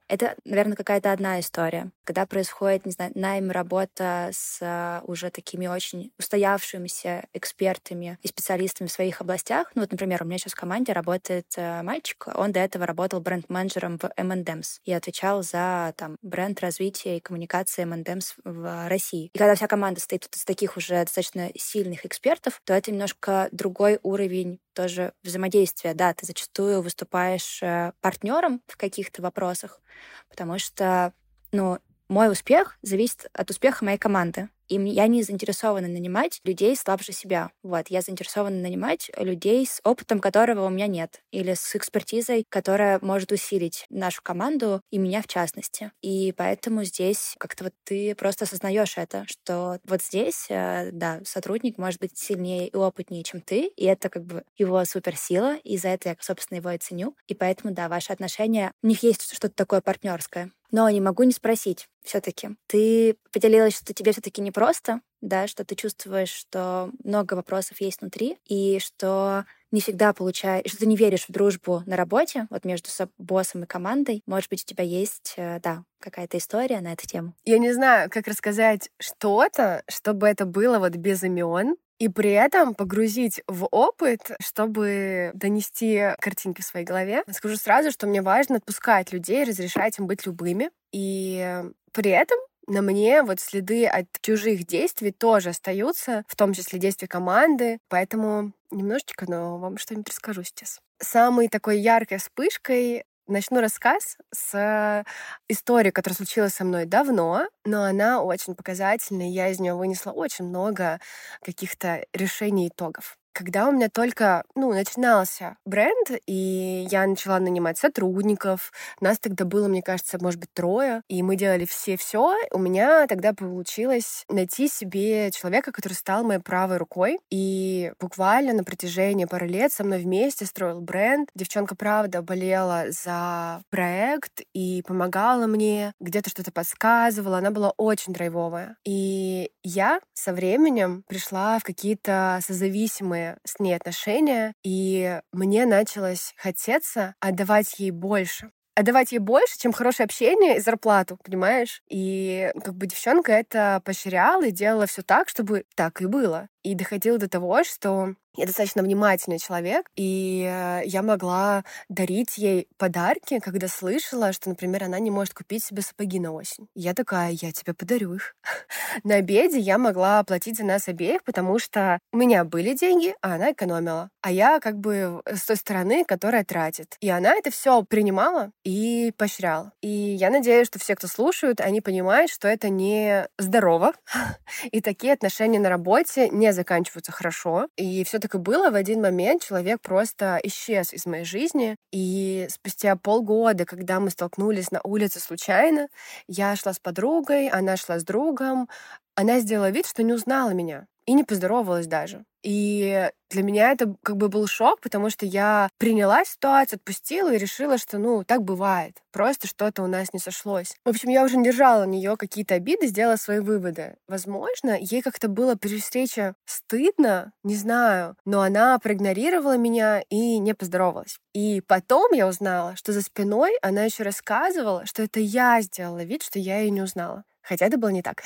это, 0.08 0.36
наверное, 0.46 0.76
какая-то 0.76 1.12
одна 1.12 1.40
история. 1.40 1.92
Когда 2.04 2.26
происходит, 2.26 2.86
не 2.86 2.92
знаю, 2.92 3.12
найм, 3.16 3.52
работа 3.52 4.30
с 4.32 4.60
а, 4.62 5.02
уже 5.06 5.30
такими 5.30 5.68
очень 5.68 6.12
устоявшимися 6.18 7.28
экспертами 7.34 8.18
и 8.22 8.28
специалистами 8.28 8.88
в 8.88 8.92
своих 8.92 9.22
областях. 9.22 9.72
Ну 9.76 9.82
вот, 9.82 9.92
например, 9.92 10.24
у 10.24 10.26
меня 10.26 10.38
сейчас 10.38 10.54
в 10.54 10.58
команде 10.58 10.94
работает 10.94 11.48
а, 11.58 11.84
мальчик, 11.84 12.28
он 12.34 12.52
до 12.52 12.60
этого 12.60 12.86
работал 12.86 13.20
бренд-менеджером 13.20 13.98
в 13.98 14.06
M&M's 14.16 14.80
и 14.86 14.94
отвечал 14.94 15.44
за 15.44 15.94
там 15.98 16.18
бренд 16.22 16.60
развития 16.62 17.18
и 17.18 17.22
коммуникации 17.22 17.84
M&M's 17.84 18.34
в 18.44 18.88
России. 18.88 19.30
И 19.34 19.38
когда 19.38 19.56
вся 19.56 19.68
команда 19.68 20.00
стоит 20.00 20.28
из 20.34 20.46
таких 20.46 20.78
уже 20.78 21.04
достаточно 21.04 21.50
сильных 21.56 22.06
экспертов, 22.06 22.62
то 22.64 22.74
это 22.74 22.92
немножко 22.92 23.50
другой 23.52 24.00
уровень 24.04 24.60
тоже 24.74 25.14
взаимодействия. 25.24 25.96
Да, 25.96 26.14
ты 26.14 26.26
зачастую 26.26 26.84
выступаешь 26.84 27.62
э, 27.64 27.94
партнером 28.00 28.62
в 28.68 28.78
каких-то 28.78 29.24
вопросах, 29.24 29.82
потому 30.30 30.60
что, 30.60 31.14
ну, 31.52 31.80
мой 32.10 32.32
успех 32.32 32.78
зависит 32.82 33.28
от 33.34 33.50
успеха 33.50 33.84
моей 33.86 33.98
команды. 33.98 34.50
И 34.68 34.76
я 34.76 35.08
не 35.08 35.24
заинтересована 35.24 35.88
нанимать 35.88 36.40
людей 36.44 36.76
слабже 36.76 37.14
себя. 37.14 37.52
Вот, 37.64 37.88
я 37.88 38.02
заинтересована 38.02 38.58
нанимать 38.62 39.10
людей 39.18 39.66
с 39.66 39.80
опытом, 39.84 40.20
которого 40.20 40.66
у 40.66 40.70
меня 40.70 40.88
нет, 40.88 41.22
или 41.32 41.54
с 41.54 41.76
экспертизой, 41.76 42.46
которая 42.50 43.00
может 43.02 43.32
усилить 43.32 43.86
нашу 43.90 44.22
команду 44.22 44.82
и 44.92 44.98
меня 44.98 45.22
в 45.22 45.28
частности. 45.28 45.92
И 46.02 46.34
поэтому 46.36 46.84
здесь 46.84 47.36
как-то 47.40 47.66
вот 47.66 47.74
ты 47.86 48.14
просто 48.16 48.46
осознаешь 48.46 48.98
это, 48.98 49.26
что 49.28 49.80
вот 49.86 50.02
здесь, 50.04 50.48
э, 50.50 50.92
да, 50.92 51.22
сотрудник 51.24 51.78
может 51.78 52.00
быть 52.02 52.18
сильнее 52.18 52.68
и 52.68 52.76
опытнее, 52.76 53.24
чем 53.24 53.42
ты, 53.42 53.68
и 53.76 53.86
это 53.86 54.10
как 54.10 54.26
бы 54.26 54.44
его 54.58 54.84
суперсила, 54.86 55.56
и 55.58 55.78
за 55.78 55.90
это 55.90 56.10
я, 56.10 56.18
собственно, 56.20 56.58
его 56.58 56.72
и 56.72 56.78
ценю. 56.78 57.16
И 57.28 57.34
поэтому, 57.34 57.74
да, 57.74 57.88
ваши 57.88 58.12
отношения, 58.12 58.72
у 58.84 58.88
них 58.88 59.04
есть 59.04 59.34
что-то 59.34 59.56
такое 59.56 59.82
партнерское. 59.82 60.52
Но 60.72 60.90
не 60.90 61.02
могу 61.02 61.24
не 61.24 61.32
спросить 61.32 61.88
все-таки. 62.04 62.50
Ты 62.68 63.16
поделилась, 63.32 63.78
что 63.78 63.94
тебе 63.94 64.12
все-таки 64.12 64.42
непросто, 64.42 65.02
да, 65.22 65.48
что 65.48 65.66
ты 65.66 65.76
чувствуешь, 65.76 66.30
что 66.30 66.92
много 67.04 67.34
вопросов 67.34 67.82
есть 67.82 68.02
внутри, 68.02 68.38
и 68.46 68.80
что 68.80 69.46
не 69.72 69.82
всегда 69.82 70.14
получаешь, 70.14 70.70
что 70.70 70.80
ты 70.80 70.86
не 70.86 70.96
веришь 70.96 71.26
в 71.28 71.32
дружбу 71.32 71.84
на 71.86 71.98
работе, 71.98 72.48
вот 72.50 72.66
между 72.66 72.90
боссом 73.18 73.64
и 73.64 73.68
командой. 73.68 74.24
Может 74.26 74.50
быть, 74.50 74.64
у 74.64 74.66
тебя 74.66 74.84
есть, 74.84 75.34
э, 75.38 75.60
да, 75.62 75.84
какая-то 76.00 76.38
история 76.38 76.80
на 76.82 76.94
эту 76.94 77.06
тему? 77.08 77.34
Я 77.46 77.58
не 77.58 77.74
знаю, 77.74 78.10
как 78.10 78.28
рассказать 78.28 78.90
что-то, 79.00 79.84
чтобы 79.90 80.28
это 80.28 80.46
было 80.46 80.80
вот 80.80 80.96
без 80.96 81.24
имен, 81.24 81.76
и 82.00 82.10
при 82.10 82.32
этом 82.32 82.76
погрузить 82.76 83.42
в 83.48 83.68
опыт, 83.72 84.32
чтобы 84.40 85.32
донести 85.34 86.14
картинки 86.20 86.62
в 86.62 86.66
своей 86.66 86.86
голове. 86.86 87.24
Скажу 87.32 87.56
сразу, 87.56 87.92
что 87.92 88.08
мне 88.08 88.22
важно 88.22 88.58
отпускать 88.58 89.12
людей, 89.12 89.44
разрешать 89.44 89.98
им 90.00 90.08
быть 90.08 90.26
любыми. 90.26 90.70
И 90.92 91.64
при 91.92 92.12
этом 92.12 92.38
на 92.68 92.82
мне 92.82 93.24
вот 93.24 93.40
следы 93.40 93.88
от 93.88 94.06
чужих 94.22 94.66
действий 94.66 95.12
тоже 95.12 95.50
остаются, 95.50 96.24
в 96.28 96.36
том 96.36 96.54
числе 96.54 96.80
действия 96.80 97.08
команды, 97.08 97.80
поэтому 97.88 98.52
немножечко, 98.72 99.26
но 99.28 99.58
вам 99.58 99.78
что-нибудь 99.78 100.10
расскажу 100.10 100.44
сейчас. 100.44 100.80
Самой 101.00 101.48
такой 101.48 101.80
яркой 101.80 102.18
вспышкой 102.18 103.06
начну 103.28 103.62
рассказ 103.62 104.18
с 104.34 105.04
истории, 105.50 105.92
которая 105.92 106.16
случилась 106.18 106.54
со 106.54 106.64
мной 106.66 106.86
давно, 106.86 107.48
но 107.66 107.84
она 107.84 108.22
очень 108.22 108.56
показательная. 108.56 109.30
Я 109.30 109.50
из 109.50 109.60
нее 109.60 109.74
вынесла 109.76 110.12
очень 110.12 110.46
много 110.46 111.00
каких-то 111.42 112.06
решений 112.14 112.66
и 112.68 112.70
итогов 112.70 113.18
когда 113.38 113.68
у 113.68 113.72
меня 113.72 113.88
только, 113.88 114.44
ну, 114.56 114.74
начинался 114.74 115.58
бренд, 115.64 116.10
и 116.26 116.88
я 116.90 117.06
начала 117.06 117.40
нанимать 117.40 117.78
сотрудников, 117.78 118.72
нас 119.00 119.20
тогда 119.20 119.46
было, 119.46 119.68
мне 119.68 119.84
кажется, 119.84 120.18
может 120.20 120.40
быть, 120.40 120.52
трое, 120.54 121.04
и 121.08 121.22
мы 121.22 121.36
делали 121.36 121.66
все-все, 121.66 122.34
у 122.52 122.58
меня 122.58 123.06
тогда 123.06 123.34
получилось 123.34 124.26
найти 124.28 124.68
себе 124.68 125.30
человека, 125.30 125.72
который 125.72 125.94
стал 125.94 126.24
моей 126.24 126.40
правой 126.40 126.78
рукой, 126.78 127.20
и 127.30 127.92
буквально 128.00 128.54
на 128.54 128.64
протяжении 128.64 129.26
пары 129.26 129.48
лет 129.48 129.72
со 129.72 129.84
мной 129.84 130.00
вместе 130.00 130.48
строил 130.48 130.82
бренд. 130.82 131.30
Девчонка, 131.36 131.76
правда, 131.76 132.24
болела 132.24 132.86
за 132.90 133.62
проект 133.70 134.42
и 134.56 134.82
помогала 134.88 135.46
мне, 135.46 135.94
где-то 136.00 136.32
что-то 136.32 136.52
подсказывала, 136.52 137.38
она 137.38 137.52
была 137.52 137.72
очень 137.78 138.14
драйвовая. 138.14 138.78
И 138.84 139.52
я 139.62 140.00
со 140.16 140.34
временем 140.34 141.04
пришла 141.08 141.60
в 141.60 141.64
какие-то 141.64 142.40
созависимые 142.42 143.27
с 143.44 143.60
ней 143.60 143.76
отношения, 143.76 144.54
и 144.64 145.20
мне 145.32 145.66
началось 145.66 146.34
хотеться 146.38 147.16
отдавать 147.20 147.80
ей 147.80 147.92
больше 147.92 148.52
отдавать 148.78 149.12
ей 149.12 149.18
больше, 149.18 149.58
чем 149.58 149.74
хорошее 149.74 150.06
общение 150.06 150.58
и 150.58 150.60
зарплату, 150.60 151.18
понимаешь? 151.24 151.82
И 151.90 152.52
как 152.64 152.76
бы 152.76 152.86
девчонка 152.86 153.32
это 153.32 153.82
поощряла 153.84 154.46
и 154.46 154.52
делала 154.52 154.86
все 154.86 155.02
так, 155.02 155.30
чтобы 155.30 155.66
так 155.76 156.00
и 156.00 156.06
было. 156.06 156.48
И 156.62 156.76
доходило 156.76 157.18
до 157.18 157.28
того, 157.28 157.64
что 157.64 158.14
я 158.38 158.46
достаточно 158.46 158.84
внимательный 158.84 159.40
человек, 159.40 159.90
и 159.96 160.48
э, 160.48 160.82
я 160.86 161.02
могла 161.02 161.64
дарить 161.90 162.38
ей 162.38 162.68
подарки, 162.78 163.40
когда 163.40 163.68
слышала, 163.68 164.32
что, 164.32 164.50
например, 164.50 164.84
она 164.84 165.00
не 165.00 165.10
может 165.10 165.34
купить 165.34 165.64
себе 165.64 165.82
сапоги 165.82 166.20
на 166.20 166.32
осень. 166.32 166.68
я 166.76 166.94
такая, 166.94 167.32
я 167.32 167.52
тебе 167.52 167.74
подарю 167.74 168.14
их. 168.14 168.36
на 169.04 169.16
обеде 169.16 169.58
я 169.60 169.78
могла 169.78 170.20
оплатить 170.20 170.58
за 170.58 170.66
нас 170.66 170.88
обеих, 170.88 171.24
потому 171.24 171.58
что 171.58 172.00
у 172.14 172.18
меня 172.18 172.44
были 172.44 172.74
деньги, 172.74 173.16
а 173.22 173.36
она 173.36 173.52
экономила. 173.52 174.10
А 174.22 174.32
я 174.32 174.60
как 174.60 174.78
бы 174.78 175.22
с 175.26 175.46
той 175.46 175.56
стороны, 175.56 176.06
которая 176.06 176.44
тратит. 176.44 176.96
И 177.00 177.10
она 177.10 177.34
это 177.34 177.50
все 177.50 177.84
принимала 177.84 178.52
и 178.64 179.12
поощряла. 179.18 179.74
И 179.82 179.88
я 179.88 180.30
надеюсь, 180.30 180.68
что 180.68 180.80
все, 180.80 180.96
кто 180.96 181.08
слушают, 181.08 181.60
они 181.60 181.82
понимают, 181.82 182.30
что 182.30 182.48
это 182.48 182.70
не 182.70 183.28
здорово. 183.40 183.94
и 184.72 184.82
такие 184.82 185.14
отношения 185.14 185.60
на 185.60 185.70
работе 185.70 186.30
не 186.30 186.54
заканчиваются 186.54 187.12
хорошо. 187.12 187.68
И 187.78 188.04
все 188.04 188.20
так 188.28 188.36
и 188.36 188.44
было. 188.44 188.70
В 188.70 188.76
один 188.76 189.02
момент 189.02 189.44
человек 189.44 189.80
просто 189.82 190.38
исчез 190.44 190.94
из 190.94 191.06
моей 191.06 191.24
жизни. 191.24 191.78
И 191.94 192.48
спустя 192.50 192.98
полгода, 192.98 193.66
когда 193.66 194.02
мы 194.02 194.10
столкнулись 194.10 194.70
на 194.70 194.82
улице 194.84 195.22
случайно, 195.22 195.88
я 196.28 196.56
шла 196.58 196.74
с 196.74 196.80
подругой, 196.80 197.48
она 197.48 197.78
шла 197.78 198.00
с 198.00 198.04
другом, 198.04 198.68
она 199.16 199.40
сделала 199.40 199.70
вид, 199.70 199.88
что 199.88 200.04
не 200.04 200.14
узнала 200.14 200.50
меня 200.50 200.88
и 201.08 201.14
не 201.14 201.24
поздоровалась 201.24 201.88
даже. 201.88 202.26
И 202.44 203.10
для 203.30 203.44
меня 203.44 203.72
это 203.72 203.96
как 204.04 204.18
бы 204.18 204.30
был 204.30 204.46
шок, 204.48 204.80
потому 204.80 205.10
что 205.10 205.26
я 205.26 205.70
приняла 205.80 206.24
ситуацию, 206.24 206.78
отпустила 206.78 207.34
и 207.34 207.38
решила, 207.38 207.78
что, 207.78 207.98
ну, 207.98 208.24
так 208.24 208.44
бывает. 208.44 209.02
Просто 209.12 209.48
что-то 209.48 209.84
у 209.84 209.88
нас 209.88 210.14
не 210.14 210.20
сошлось. 210.20 210.76
В 210.86 210.90
общем, 210.90 211.10
я 211.10 211.24
уже 211.24 211.38
не 211.38 211.46
держала 211.46 211.86
на 211.86 211.90
нее 211.90 212.16
какие-то 212.16 212.56
обиды, 212.56 212.88
сделала 212.88 213.16
свои 213.16 213.40
выводы. 213.40 213.96
Возможно, 214.08 214.78
ей 214.80 215.02
как-то 215.02 215.28
было 215.28 215.56
при 215.56 215.80
встрече 215.80 216.36
стыдно, 216.46 217.32
не 217.44 217.56
знаю, 217.56 218.16
но 218.24 218.42
она 218.42 218.78
проигнорировала 218.80 219.58
меня 219.58 220.02
и 220.10 220.38
не 220.38 220.54
поздоровалась. 220.54 221.20
И 221.34 221.62
потом 221.62 222.12
я 222.14 222.28
узнала, 222.28 222.76
что 222.76 222.94
за 222.94 223.02
спиной 223.02 223.58
она 223.62 223.84
еще 223.84 224.04
рассказывала, 224.04 224.86
что 224.86 225.04
это 225.04 225.20
я 225.20 225.62
сделала 225.62 226.04
вид, 226.04 226.24
что 226.24 226.40
я 226.40 226.60
ее 226.60 226.70
не 226.70 226.82
узнала. 226.82 227.24
Хотя 227.48 227.68
это 227.68 227.78
было 227.78 227.90
не 227.90 228.02
так. 228.02 228.24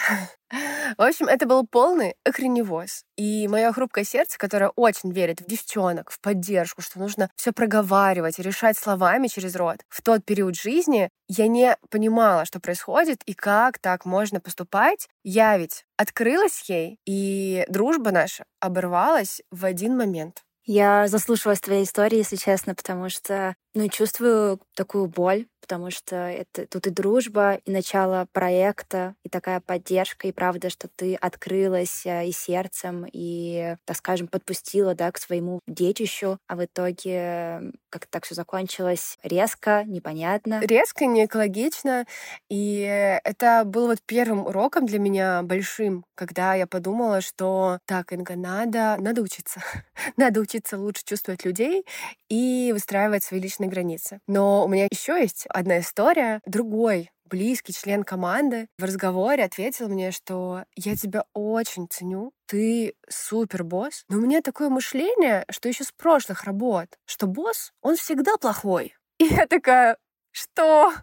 В 0.98 1.02
общем, 1.02 1.28
это 1.28 1.46
был 1.46 1.66
полный 1.68 2.16
охреневоз. 2.26 3.04
И 3.18 3.48
мое 3.48 3.72
хрупкое 3.72 4.04
сердце, 4.04 4.38
которое 4.40 4.70
очень 4.76 5.12
верит 5.12 5.42
в 5.42 5.46
девчонок, 5.46 6.10
в 6.10 6.20
поддержку, 6.20 6.82
что 6.82 6.98
нужно 6.98 7.30
все 7.36 7.52
проговаривать, 7.52 8.40
решать 8.40 8.78
словами 8.78 9.28
через 9.28 9.56
рот. 9.56 9.78
В 9.90 10.02
тот 10.02 10.26
период 10.26 10.56
жизни 10.56 11.10
я 11.28 11.48
не 11.48 11.78
понимала, 11.92 12.46
что 12.46 12.60
происходит 12.60 13.22
и 13.26 13.34
как 13.34 13.78
так 13.78 14.06
можно 14.06 14.40
поступать. 14.40 15.08
Я 15.24 15.56
ведь 15.58 15.86
открылась 15.98 16.68
ей, 16.68 16.98
и 17.06 17.64
дружба 17.70 18.12
наша 18.12 18.46
оборвалась 18.60 19.42
в 19.52 19.66
один 19.66 19.96
момент. 19.96 20.44
Я 20.66 21.08
заслушалась 21.08 21.60
твоей 21.60 21.84
истории, 21.84 22.20
если 22.20 22.36
честно, 22.36 22.76
потому 22.76 23.10
что 23.10 23.56
ну, 23.74 23.88
чувствую 23.90 24.60
такую 24.76 25.08
боль, 25.08 25.46
потому 25.62 25.92
что 25.92 26.16
это 26.16 26.68
тут 26.68 26.88
и 26.88 26.90
дружба, 26.90 27.56
и 27.64 27.72
начало 27.72 28.28
проекта, 28.34 29.16
и 29.24 29.30
такая 29.30 29.62
поддержка, 29.62 30.28
и 30.28 30.32
правда, 30.34 30.70
что 30.70 30.90
ты 30.94 31.16
открылась 31.16 32.06
э, 32.06 32.28
и 32.28 32.32
сердцем, 32.32 33.06
и, 33.12 33.78
так 33.86 33.96
скажем, 33.96 34.28
подпустила, 34.28 34.96
да, 34.96 35.12
к 35.12 35.18
своему 35.18 35.62
детищу, 35.68 36.38
а 36.48 36.56
в 36.56 36.66
итоге 36.66 37.72
как 37.90 38.08
так 38.08 38.26
все 38.26 38.36
закончилось 38.36 39.18
резко, 39.24 39.84
непонятно. 39.86 40.60
Резко, 40.62 41.06
не 41.06 41.26
экологично, 41.26 42.06
и 42.50 42.82
это 43.24 43.64
был 43.66 43.88
вот 43.88 44.00
первым 44.06 44.48
уроком 44.48 44.86
для 44.86 45.00
меня 45.00 45.42
большим, 45.44 46.04
когда 46.16 46.56
я 46.56 46.68
подумала, 46.68 47.22
что 47.22 47.80
так, 47.86 48.12
Инга, 48.12 48.36
надо, 48.36 48.98
надо 49.00 49.22
учиться, 49.22 49.62
надо 50.18 50.42
учиться 50.42 50.78
лучше 50.78 51.04
чувствовать 51.06 51.46
людей 51.46 51.86
и 52.30 52.72
выстраивать 52.74 53.24
свои 53.24 53.40
личные 53.40 53.61
границы. 53.68 54.20
Но 54.28 54.66
у 54.66 54.68
меня 54.68 54.88
еще 54.92 55.20
есть 55.20 55.46
одна 55.50 55.80
история. 55.80 56.42
Другой 56.46 57.10
близкий 57.32 57.74
член 57.74 58.04
команды 58.04 58.68
в 58.78 58.84
разговоре 58.84 59.46
ответил 59.46 59.88
мне, 59.88 60.12
что 60.12 60.66
я 60.76 60.96
тебя 60.96 61.24
очень 61.34 61.88
ценю, 61.90 62.34
ты 62.46 62.94
супер 63.08 63.64
босс, 63.64 64.04
но 64.10 64.18
у 64.18 64.22
меня 64.22 64.42
такое 64.42 64.70
мышление, 64.70 65.46
что 65.50 65.70
еще 65.70 65.86
с 65.86 65.94
прошлых 65.94 66.44
работ, 66.44 66.88
что 67.06 67.28
босс, 67.28 67.72
он 67.82 67.96
всегда 67.96 68.36
плохой. 68.38 68.94
И 69.18 69.26
я 69.26 69.48
такая, 69.48 69.98
что? 70.32 70.94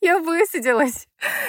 Я 0.00 0.18
высадилась. 0.18 1.08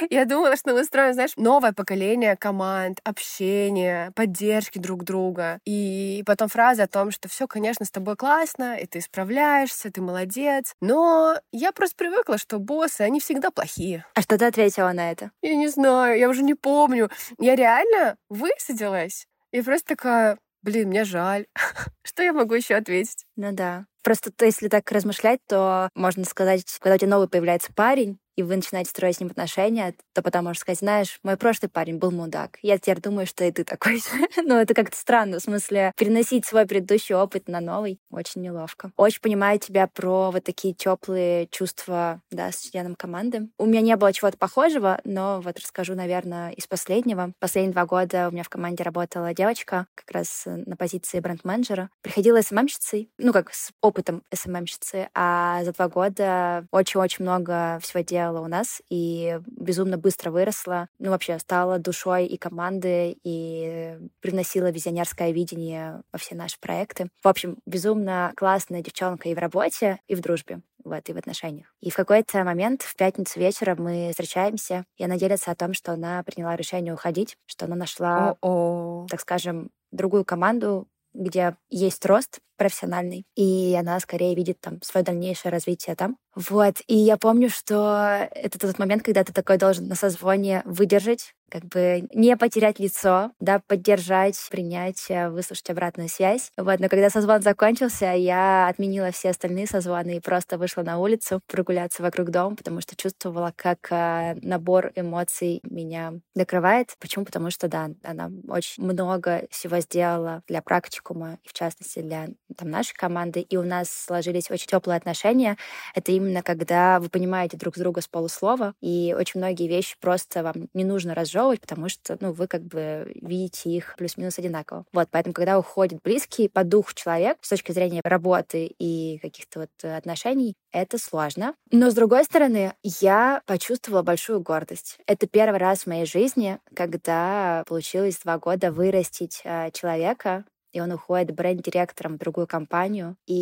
Я 0.09 0.25
думала, 0.25 0.55
что 0.55 0.73
мы 0.73 0.83
строим, 0.83 1.13
знаешь, 1.13 1.31
новое 1.35 1.73
поколение 1.73 2.35
команд, 2.35 2.99
общения, 3.03 4.11
поддержки 4.15 4.79
друг 4.79 5.03
друга. 5.03 5.59
И 5.65 6.23
потом 6.25 6.47
фраза 6.47 6.83
о 6.83 6.87
том, 6.87 7.11
что 7.11 7.27
все, 7.27 7.47
конечно, 7.47 7.85
с 7.85 7.91
тобой 7.91 8.15
классно, 8.15 8.77
и 8.77 8.85
ты 8.85 9.01
справляешься, 9.01 9.91
ты 9.91 10.01
молодец. 10.01 10.73
Но 10.81 11.35
я 11.51 11.71
просто 11.71 11.95
привыкла, 11.97 12.37
что 12.37 12.59
боссы, 12.59 13.01
они 13.01 13.19
всегда 13.19 13.51
плохие. 13.51 14.05
А 14.15 14.21
что 14.21 14.37
ты 14.37 14.45
ответила 14.45 14.91
на 14.91 15.11
это? 15.11 15.31
Я 15.41 15.55
не 15.55 15.67
знаю, 15.67 16.17
я 16.17 16.29
уже 16.29 16.43
не 16.43 16.55
помню. 16.55 17.09
Я 17.37 17.55
реально 17.55 18.17
высадилась. 18.29 19.27
И 19.51 19.61
просто 19.61 19.95
такая, 19.95 20.37
блин, 20.61 20.89
мне 20.89 21.03
жаль. 21.03 21.45
Что 22.03 22.23
я 22.23 22.33
могу 22.33 22.55
еще 22.55 22.75
ответить? 22.75 23.25
Ну 23.35 23.51
да. 23.51 23.85
Просто 24.07 24.31
то, 24.31 24.45
если 24.45 24.69
так 24.69 24.89
размышлять, 24.93 25.41
то 25.49 25.89
можно 25.93 26.23
сказать, 26.23 26.63
когда 26.79 26.95
у 26.95 26.97
тебя 26.97 27.09
новый 27.09 27.27
появляется 27.27 27.73
парень, 27.75 28.17
и 28.37 28.43
вы 28.43 28.55
начинаете 28.55 28.91
строить 28.91 29.17
с 29.17 29.19
ним 29.19 29.29
отношения, 29.29 29.95
то 30.13 30.21
потом 30.21 30.45
можешь 30.45 30.61
сказать, 30.61 30.79
знаешь, 30.79 31.19
мой 31.23 31.35
прошлый 31.37 31.69
парень 31.69 31.97
был 31.97 32.11
мудак. 32.11 32.59
Я 32.61 32.77
теперь 32.77 33.01
думаю, 33.01 33.25
что 33.25 33.43
и 33.43 33.51
ты 33.51 33.63
такой 33.63 33.97
же. 33.97 34.05
Но 34.45 34.61
это 34.61 34.73
как-то 34.73 34.95
странно, 34.95 35.39
в 35.39 35.41
смысле, 35.41 35.91
переносить 35.97 36.45
свой 36.45 36.65
предыдущий 36.65 37.15
опыт 37.15 37.47
на 37.49 37.59
новый 37.59 37.99
очень 38.11 38.41
неловко. 38.41 38.91
Очень 38.95 39.21
понимаю 39.21 39.59
тебя 39.59 39.87
про 39.87 40.31
вот 40.31 40.43
такие 40.43 40.73
теплые 40.73 41.47
чувства, 41.47 42.21
да, 42.31 42.51
с 42.51 42.59
членом 42.59 42.95
команды. 42.95 43.49
У 43.57 43.65
меня 43.65 43.81
не 43.81 43.95
было 43.95 44.13
чего-то 44.13 44.37
похожего, 44.37 45.01
но 45.03 45.41
вот 45.41 45.57
расскажу, 45.59 45.95
наверное, 45.95 46.51
из 46.51 46.67
последнего. 46.67 47.33
Последние 47.39 47.73
два 47.73 47.85
года 47.85 48.27
у 48.27 48.31
меня 48.31 48.43
в 48.43 48.49
команде 48.49 48.83
работала 48.83 49.33
девочка, 49.33 49.87
как 49.95 50.11
раз 50.11 50.43
на 50.45 50.75
позиции 50.75 51.19
бренд-менеджера. 51.19 51.89
Приходила 52.01 52.41
СММщицей, 52.41 53.09
ну, 53.17 53.33
как 53.33 53.51
с 53.51 53.71
опытом 53.81 54.21
СММщицы, 54.31 55.09
а 55.15 55.63
за 55.63 55.73
два 55.73 55.87
года 55.89 56.67
очень-очень 56.71 57.23
много 57.23 57.79
всего 57.81 58.03
делала 58.03 58.26
делала 58.27 58.43
у 58.43 58.47
нас 58.47 58.81
и 58.89 59.39
безумно 59.45 59.97
быстро 59.97 60.31
выросла. 60.31 60.87
Ну, 60.99 61.11
вообще, 61.11 61.39
стала 61.39 61.79
душой 61.79 62.25
и 62.25 62.37
команды, 62.37 63.17
и 63.23 63.97
привносила 64.21 64.69
визионерское 64.69 65.31
видение 65.31 66.01
во 66.11 66.19
все 66.19 66.35
наши 66.35 66.59
проекты. 66.59 67.09
В 67.23 67.27
общем, 67.27 67.57
безумно 67.65 68.33
классная 68.35 68.81
девчонка 68.81 69.29
и 69.29 69.35
в 69.35 69.37
работе, 69.37 69.99
и 70.07 70.15
в 70.15 70.21
дружбе 70.21 70.61
вот, 70.83 71.09
и 71.09 71.13
в 71.13 71.17
отношениях. 71.17 71.67
И 71.81 71.89
в 71.89 71.95
какой-то 71.95 72.43
момент, 72.43 72.81
в 72.81 72.95
пятницу 72.95 73.39
вечером, 73.39 73.83
мы 73.83 74.09
встречаемся, 74.11 74.85
и 74.95 75.03
она 75.03 75.17
делится 75.17 75.51
о 75.51 75.55
том, 75.55 75.73
что 75.73 75.91
она 75.91 76.23
приняла 76.23 76.55
решение 76.55 76.93
уходить, 76.93 77.37
что 77.45 77.65
она 77.65 77.75
нашла, 77.75 78.37
О-о. 78.41 79.05
так 79.09 79.19
скажем, 79.19 79.69
другую 79.91 80.23
команду, 80.23 80.87
где 81.13 81.55
есть 81.69 82.05
рост, 82.05 82.39
профессиональный, 82.57 83.25
и 83.35 83.75
она 83.79 83.99
скорее 83.99 84.35
видит 84.35 84.59
там 84.59 84.81
свое 84.81 85.03
дальнейшее 85.05 85.51
развитие 85.51 85.95
там. 85.95 86.17
Вот, 86.35 86.75
и 86.87 86.95
я 86.95 87.17
помню, 87.17 87.49
что 87.49 88.27
это 88.31 88.59
тот 88.59 88.77
момент, 88.77 89.03
когда 89.03 89.23
ты 89.23 89.33
такой 89.33 89.57
должен 89.57 89.87
на 89.87 89.95
созвоне 89.95 90.61
выдержать, 90.65 91.33
как 91.49 91.63
бы 91.65 92.07
не 92.13 92.35
потерять 92.37 92.79
лицо, 92.79 93.31
да, 93.39 93.61
поддержать, 93.65 94.37
принять, 94.51 95.05
э, 95.09 95.29
выслушать 95.29 95.69
обратную 95.69 96.09
связь. 96.09 96.51
Вот, 96.57 96.79
но 96.79 96.89
когда 96.89 97.09
созвон 97.09 97.41
закончился, 97.41 98.07
я 98.13 98.67
отменила 98.67 99.11
все 99.11 99.29
остальные 99.29 99.67
созвоны 99.67 100.17
и 100.17 100.19
просто 100.19 100.57
вышла 100.57 100.81
на 100.83 100.99
улицу 100.99 101.39
прогуляться 101.47 102.03
вокруг 102.03 102.29
дома, 102.29 102.55
потому 102.55 102.81
что 102.81 102.95
чувствовала, 102.95 103.53
как 103.55 103.87
э, 103.91 104.35
набор 104.41 104.91
эмоций 104.95 105.61
меня 105.63 106.13
накрывает. 106.35 106.95
Почему? 106.99 107.25
Потому 107.25 107.49
что, 107.49 107.67
да, 107.67 107.89
она 108.03 108.29
очень 108.49 108.83
много 108.83 109.47
всего 109.49 109.79
сделала 109.79 110.43
для 110.47 110.61
практикума, 110.61 111.39
и 111.43 111.47
в 111.47 111.53
частности 111.53 111.99
для 112.01 112.27
там, 112.55 112.69
нашей 112.69 112.93
команды, 112.93 113.41
и 113.41 113.57
у 113.57 113.63
нас 113.63 113.89
сложились 113.89 114.51
очень 114.51 114.67
теплые 114.67 114.97
отношения. 114.97 115.57
Это 115.95 116.11
именно 116.11 116.41
когда 116.43 116.99
вы 116.99 117.09
понимаете 117.09 117.57
друг 117.57 117.77
друга 117.77 118.01
с 118.01 118.07
полуслова, 118.07 118.73
и 118.81 119.15
очень 119.17 119.39
многие 119.39 119.67
вещи 119.67 119.95
просто 119.99 120.43
вам 120.43 120.69
не 120.73 120.83
нужно 120.83 121.13
разжевывать, 121.13 121.27
разжевывать, 121.37 121.61
потому 121.61 121.89
что, 121.89 122.17
ну, 122.19 122.31
вы 122.31 122.47
как 122.47 122.63
бы 122.63 123.11
видите 123.21 123.69
их 123.69 123.95
плюс-минус 123.97 124.39
одинаково. 124.39 124.85
Вот, 124.93 125.07
поэтому, 125.11 125.33
когда 125.33 125.59
уходит 125.59 126.01
близкий 126.03 126.47
по 126.47 126.63
духу 126.63 126.93
человек 126.93 127.37
с 127.41 127.49
точки 127.49 127.71
зрения 127.71 128.01
работы 128.03 128.65
и 128.79 129.19
каких-то 129.21 129.61
вот 129.61 129.91
отношений, 129.91 130.55
это 130.71 130.97
сложно. 130.97 131.53
Но, 131.71 131.89
с 131.89 131.93
другой 131.93 132.23
стороны, 132.23 132.73
я 132.83 133.41
почувствовала 133.45 134.01
большую 134.03 134.41
гордость. 134.41 134.97
Это 135.07 135.27
первый 135.27 135.59
раз 135.59 135.81
в 135.83 135.87
моей 135.87 136.05
жизни, 136.05 136.59
когда 136.75 137.63
получилось 137.67 138.19
два 138.23 138.37
года 138.37 138.71
вырастить 138.71 139.41
а, 139.45 139.71
человека, 139.71 140.45
и 140.71 140.81
он 140.81 140.91
уходит 140.91 141.35
бренд-директором 141.35 142.15
в 142.15 142.19
другую 142.19 142.47
компанию. 142.47 143.15
И 143.25 143.33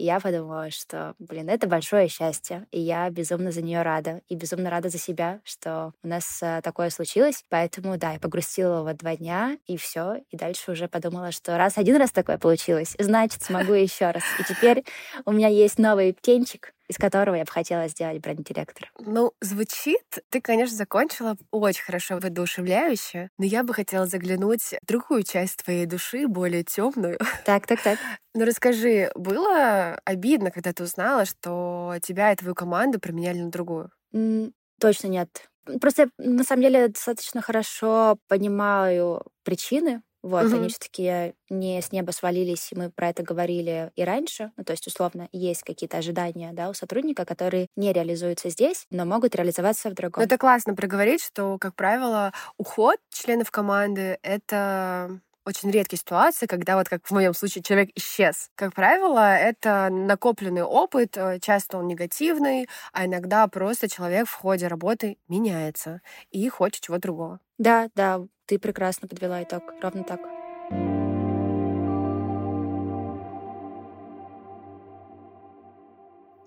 я 0.00 0.20
подумала, 0.20 0.70
что, 0.70 1.14
блин, 1.18 1.48
это 1.48 1.66
большое 1.66 2.08
счастье, 2.08 2.66
и 2.70 2.80
я 2.80 3.08
безумно 3.10 3.52
за 3.52 3.62
нее 3.62 3.82
рада, 3.82 4.22
и 4.28 4.34
безумно 4.34 4.70
рада 4.70 4.88
за 4.88 4.98
себя, 4.98 5.40
что 5.44 5.92
у 6.02 6.08
нас 6.08 6.38
э, 6.42 6.60
такое 6.62 6.90
случилось. 6.90 7.44
Поэтому, 7.48 7.96
да, 7.98 8.12
я 8.12 8.20
погрустила 8.20 8.82
вот 8.82 8.96
два 8.96 9.16
дня, 9.16 9.56
и 9.66 9.76
все, 9.76 10.16
и 10.30 10.36
дальше 10.36 10.72
уже 10.72 10.88
подумала, 10.88 11.32
что 11.32 11.56
раз 11.56 11.78
один 11.78 11.96
раз 11.96 12.10
такое 12.10 12.38
получилось, 12.38 12.94
значит, 12.98 13.42
смогу 13.42 13.72
еще 13.72 14.10
раз. 14.10 14.22
И 14.38 14.44
теперь 14.44 14.84
у 15.24 15.32
меня 15.32 15.48
есть 15.48 15.78
новый 15.78 16.12
птенчик, 16.12 16.74
из 16.92 16.98
которого 16.98 17.34
я 17.36 17.44
бы 17.44 17.50
хотела 17.50 17.88
сделать 17.88 18.20
бренд-директора. 18.20 18.90
Ну, 18.98 19.32
звучит, 19.40 20.02
ты, 20.28 20.40
конечно, 20.40 20.76
закончила 20.76 21.36
очень 21.50 21.82
хорошо 21.82 22.18
воодушевляюще, 22.18 23.30
но 23.38 23.44
я 23.44 23.64
бы 23.64 23.74
хотела 23.74 24.06
заглянуть 24.06 24.62
в 24.82 24.86
другую 24.86 25.22
часть 25.24 25.56
твоей 25.64 25.86
души, 25.86 26.26
более 26.28 26.62
темную. 26.62 27.18
Так, 27.44 27.66
так, 27.66 27.82
так. 27.82 27.98
Ну 28.34 28.44
расскажи, 28.44 29.10
было 29.14 29.98
обидно, 30.04 30.50
когда 30.50 30.72
ты 30.72 30.84
узнала, 30.84 31.24
что 31.24 31.94
тебя 32.02 32.32
и 32.32 32.36
твою 32.36 32.54
команду 32.54 33.00
променяли 33.00 33.40
на 33.40 33.50
другую? 33.50 33.90
М, 34.12 34.52
точно 34.80 35.08
нет. 35.08 35.48
Просто 35.80 36.10
на 36.18 36.44
самом 36.44 36.62
деле 36.62 36.88
достаточно 36.88 37.40
хорошо 37.40 38.18
понимаю 38.28 39.22
причины, 39.44 40.02
вот, 40.22 40.46
угу. 40.46 40.56
они 40.56 40.68
все-таки 40.68 41.34
не 41.50 41.82
с 41.82 41.92
неба 41.92 42.12
свалились, 42.12 42.70
и 42.72 42.76
мы 42.76 42.90
про 42.90 43.10
это 43.10 43.22
говорили 43.22 43.90
и 43.96 44.04
раньше. 44.04 44.52
Ну, 44.56 44.64
то 44.64 44.72
есть, 44.72 44.86
условно, 44.86 45.28
есть 45.32 45.62
какие-то 45.64 45.98
ожидания 45.98 46.52
да, 46.52 46.70
у 46.70 46.74
сотрудника, 46.74 47.24
которые 47.24 47.66
не 47.76 47.92
реализуются 47.92 48.48
здесь, 48.48 48.86
но 48.90 49.04
могут 49.04 49.34
реализоваться 49.34 49.90
в 49.90 49.94
другом. 49.94 50.20
Ну, 50.20 50.26
это 50.26 50.38
классно 50.38 50.74
проговорить, 50.74 51.22
что, 51.22 51.58
как 51.58 51.74
правило, 51.74 52.32
уход 52.56 52.98
членов 53.10 53.50
команды— 53.50 54.18
это 54.22 55.20
очень 55.44 55.70
редкие 55.70 55.98
ситуации, 55.98 56.46
когда 56.46 56.76
вот 56.76 56.88
как 56.88 57.04
в 57.04 57.10
моем 57.10 57.34
случае 57.34 57.62
человек 57.62 57.90
исчез. 57.96 58.50
Как 58.54 58.74
правило, 58.74 59.34
это 59.34 59.88
накопленный 59.90 60.62
опыт, 60.62 61.16
э, 61.16 61.38
часто 61.40 61.78
он 61.78 61.88
негативный, 61.88 62.68
а 62.92 63.06
иногда 63.06 63.46
просто 63.48 63.88
человек 63.88 64.28
в 64.28 64.34
ходе 64.34 64.68
работы 64.68 65.18
меняется 65.28 66.00
и 66.30 66.48
хочет 66.48 66.82
чего 66.82 66.98
другого. 66.98 67.40
Да, 67.58 67.88
да, 67.94 68.20
ты 68.52 68.58
прекрасно 68.58 69.08
подвела 69.08 69.42
итог. 69.42 69.62
Ровно 69.80 70.04
так. 70.04 70.41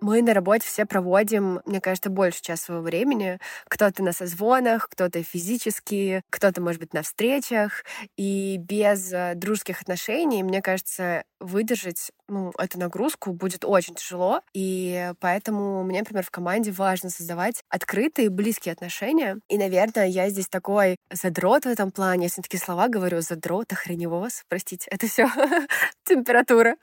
Мы 0.05 0.21
на 0.21 0.35
работе 0.35 0.67
все 0.67 0.85
проводим, 0.85 1.61
мне 1.65 1.81
кажется, 1.81 2.11
больше 2.11 2.39
часа 2.39 2.65
своего 2.65 2.83
времени. 2.83 3.39
Кто-то 3.67 4.03
на 4.03 4.13
созвонах, 4.13 4.87
кто-то 4.87 5.23
физически, 5.23 6.21
кто-то, 6.29 6.61
может 6.61 6.79
быть, 6.79 6.93
на 6.93 7.01
встречах. 7.01 7.83
И 8.15 8.57
без 8.59 9.11
э, 9.11 9.33
дружеских 9.33 9.81
отношений, 9.81 10.43
мне 10.43 10.61
кажется, 10.61 11.23
выдержать 11.39 12.11
ну, 12.27 12.51
эту 12.57 12.79
нагрузку 12.79 13.33
будет 13.33 13.65
очень 13.65 13.95
тяжело. 13.95 14.41
И 14.53 15.11
поэтому 15.19 15.83
мне, 15.83 15.99
например, 15.99 16.23
в 16.23 16.31
команде 16.31 16.71
важно 16.71 17.09
создавать 17.09 17.63
открытые, 17.69 18.29
близкие 18.29 18.73
отношения. 18.73 19.39
И, 19.49 19.57
наверное, 19.57 20.05
я 20.05 20.29
здесь 20.29 20.47
такой 20.47 20.97
задрот 21.11 21.65
в 21.65 21.69
этом 21.69 21.91
плане. 21.91 22.25
Если 22.25 22.41
такие 22.41 22.59
слова 22.59 22.87
говорю, 22.87 23.21
задрот, 23.21 23.71
охреневоз, 23.73 24.43
простите, 24.49 24.87
это 24.91 25.07
все 25.07 25.27
температура. 26.05 26.75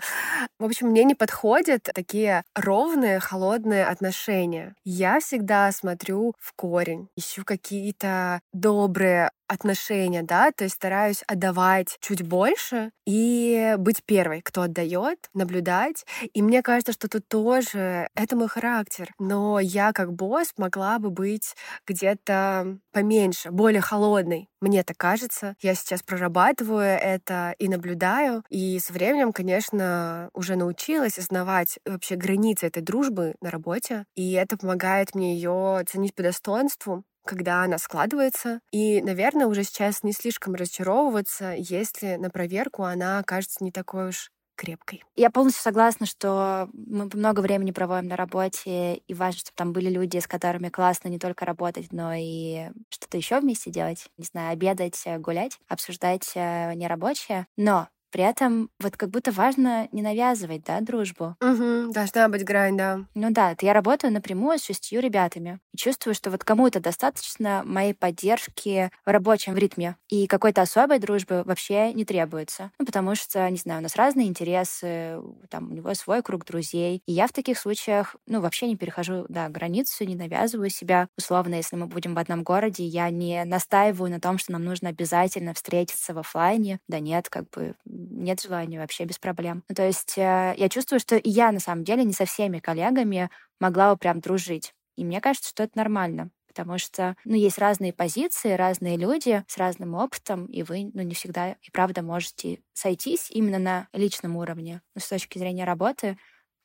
В 0.58 0.64
общем, 0.64 0.88
мне 0.88 1.04
не 1.04 1.14
подходят 1.14 1.82
такие 1.94 2.42
ровные 2.54 3.11
теплые, 3.12 3.20
холодные 3.20 3.86
отношения. 3.86 4.74
Я 4.84 5.20
всегда 5.20 5.70
смотрю 5.72 6.34
в 6.38 6.52
корень, 6.54 7.08
ищу 7.16 7.44
какие-то 7.44 8.40
добрые 8.52 9.30
отношения, 9.52 10.22
да, 10.22 10.50
то 10.50 10.64
есть 10.64 10.76
стараюсь 10.76 11.22
отдавать 11.26 11.98
чуть 12.00 12.22
больше 12.22 12.90
и 13.06 13.74
быть 13.78 14.02
первой, 14.04 14.40
кто 14.40 14.62
отдает, 14.62 15.28
наблюдать. 15.34 16.04
И 16.32 16.42
мне 16.42 16.62
кажется, 16.62 16.92
что 16.92 17.08
тут 17.08 17.28
тоже 17.28 18.08
это 18.14 18.36
мой 18.36 18.48
характер. 18.48 19.10
Но 19.18 19.60
я 19.60 19.92
как 19.92 20.12
босс 20.12 20.52
могла 20.56 20.98
бы 20.98 21.10
быть 21.10 21.54
где-то 21.86 22.78
поменьше, 22.92 23.50
более 23.50 23.80
холодной. 23.80 24.48
Мне 24.60 24.84
так 24.84 24.96
кажется. 24.96 25.56
Я 25.60 25.74
сейчас 25.74 26.02
прорабатываю 26.02 26.84
это 26.84 27.54
и 27.58 27.68
наблюдаю. 27.68 28.44
И 28.48 28.78
со 28.78 28.92
временем, 28.92 29.32
конечно, 29.32 30.30
уже 30.34 30.56
научилась 30.56 31.18
осознавать 31.18 31.78
вообще 31.84 32.16
границы 32.16 32.66
этой 32.66 32.82
дружбы 32.82 33.34
на 33.40 33.50
работе. 33.50 34.04
И 34.14 34.32
это 34.32 34.56
помогает 34.56 35.14
мне 35.14 35.34
ее 35.34 35.84
ценить 35.88 36.14
по 36.14 36.22
достоинству 36.22 37.04
когда 37.24 37.62
она 37.64 37.78
складывается. 37.78 38.60
И, 38.70 39.02
наверное, 39.02 39.46
уже 39.46 39.64
сейчас 39.64 40.02
не 40.02 40.12
слишком 40.12 40.54
разочаровываться, 40.54 41.54
если 41.56 42.16
на 42.16 42.30
проверку 42.30 42.84
она 42.84 43.18
окажется 43.18 43.62
не 43.64 43.72
такой 43.72 44.08
уж 44.08 44.30
крепкой. 44.56 45.02
Я 45.16 45.30
полностью 45.30 45.62
согласна, 45.62 46.06
что 46.06 46.68
мы 46.72 47.08
много 47.14 47.40
времени 47.40 47.72
проводим 47.72 48.08
на 48.08 48.16
работе, 48.16 48.96
и 48.96 49.14
важно, 49.14 49.38
чтобы 49.40 49.56
там 49.56 49.72
были 49.72 49.88
люди, 49.88 50.18
с 50.18 50.26
которыми 50.28 50.68
классно 50.68 51.08
не 51.08 51.18
только 51.18 51.44
работать, 51.44 51.92
но 51.92 52.12
и 52.14 52.68
что-то 52.90 53.16
еще 53.16 53.40
вместе 53.40 53.70
делать. 53.70 54.06
Не 54.18 54.24
знаю, 54.24 54.52
обедать, 54.52 55.02
гулять, 55.18 55.58
обсуждать 55.68 56.30
э, 56.34 56.74
нерабочее. 56.74 57.46
Но 57.56 57.88
при 58.12 58.22
этом 58.24 58.70
вот 58.78 58.96
как 58.96 59.10
будто 59.10 59.32
важно 59.32 59.88
не 59.92 60.02
навязывать, 60.02 60.64
да, 60.64 60.80
дружбу. 60.80 61.36
Угу, 61.40 61.92
должна 61.92 62.28
быть 62.28 62.44
грань, 62.44 62.76
да. 62.76 63.00
Ну 63.14 63.30
да, 63.30 63.54
я 63.60 63.72
работаю 63.72 64.12
напрямую 64.12 64.58
с 64.58 64.64
шестью 64.64 65.00
ребятами. 65.00 65.60
И 65.72 65.76
чувствую, 65.76 66.14
что 66.14 66.30
вот 66.30 66.44
кому-то 66.44 66.80
достаточно 66.80 67.62
моей 67.64 67.94
поддержки 67.94 68.90
в 69.04 69.10
рабочем 69.10 69.56
ритме. 69.56 69.96
И 70.08 70.26
какой-то 70.26 70.62
особой 70.62 70.98
дружбы 70.98 71.42
вообще 71.44 71.92
не 71.92 72.04
требуется. 72.04 72.70
Ну, 72.78 72.86
потому 72.86 73.14
что, 73.14 73.48
не 73.50 73.56
знаю, 73.56 73.80
у 73.80 73.82
нас 73.82 73.96
разные 73.96 74.28
интересы, 74.28 75.18
там 75.50 75.70
у 75.70 75.74
него 75.74 75.92
свой 75.94 76.22
круг 76.22 76.44
друзей. 76.44 77.02
И 77.06 77.12
я 77.12 77.26
в 77.26 77.32
таких 77.32 77.58
случаях, 77.58 78.16
ну, 78.26 78.40
вообще 78.40 78.66
не 78.68 78.76
перехожу, 78.76 79.24
да, 79.28 79.48
границу, 79.48 80.04
не 80.04 80.16
навязываю 80.16 80.70
себя. 80.70 81.08
Условно, 81.16 81.54
если 81.56 81.76
мы 81.76 81.86
будем 81.86 82.14
в 82.14 82.18
одном 82.18 82.42
городе, 82.42 82.84
я 82.84 83.10
не 83.10 83.44
настаиваю 83.44 84.10
на 84.10 84.20
том, 84.20 84.38
что 84.38 84.52
нам 84.52 84.64
нужно 84.64 84.90
обязательно 84.90 85.54
встретиться 85.54 86.14
в 86.14 86.18
офлайне. 86.18 86.78
Да 86.88 86.98
нет, 87.00 87.28
как 87.28 87.48
бы 87.50 87.74
нет 88.10 88.40
желания 88.40 88.78
вообще 88.78 89.04
без 89.04 89.18
проблем. 89.18 89.64
Ну, 89.68 89.74
то 89.74 89.86
есть 89.86 90.16
э, 90.18 90.54
я 90.56 90.68
чувствую, 90.68 91.00
что 91.00 91.20
я 91.22 91.52
на 91.52 91.60
самом 91.60 91.84
деле 91.84 92.04
не 92.04 92.12
со 92.12 92.24
всеми 92.24 92.58
коллегами 92.58 93.30
могла 93.60 93.92
бы 93.92 93.98
прям 93.98 94.20
дружить. 94.20 94.74
И 94.96 95.04
мне 95.04 95.20
кажется, 95.20 95.50
что 95.50 95.62
это 95.64 95.78
нормально 95.78 96.30
потому 96.48 96.76
что, 96.76 97.16
ну, 97.24 97.34
есть 97.34 97.56
разные 97.56 97.94
позиции, 97.94 98.52
разные 98.52 98.98
люди 98.98 99.42
с 99.48 99.56
разным 99.56 99.94
опытом, 99.94 100.44
и 100.44 100.62
вы, 100.62 100.90
ну, 100.92 101.00
не 101.00 101.14
всегда 101.14 101.52
и 101.52 101.70
правда 101.72 102.02
можете 102.02 102.60
сойтись 102.74 103.30
именно 103.30 103.58
на 103.58 103.88
личном 103.94 104.36
уровне. 104.36 104.82
Но 104.94 105.00
с 105.00 105.08
точки 105.08 105.38
зрения 105.38 105.64
работы 105.64 106.18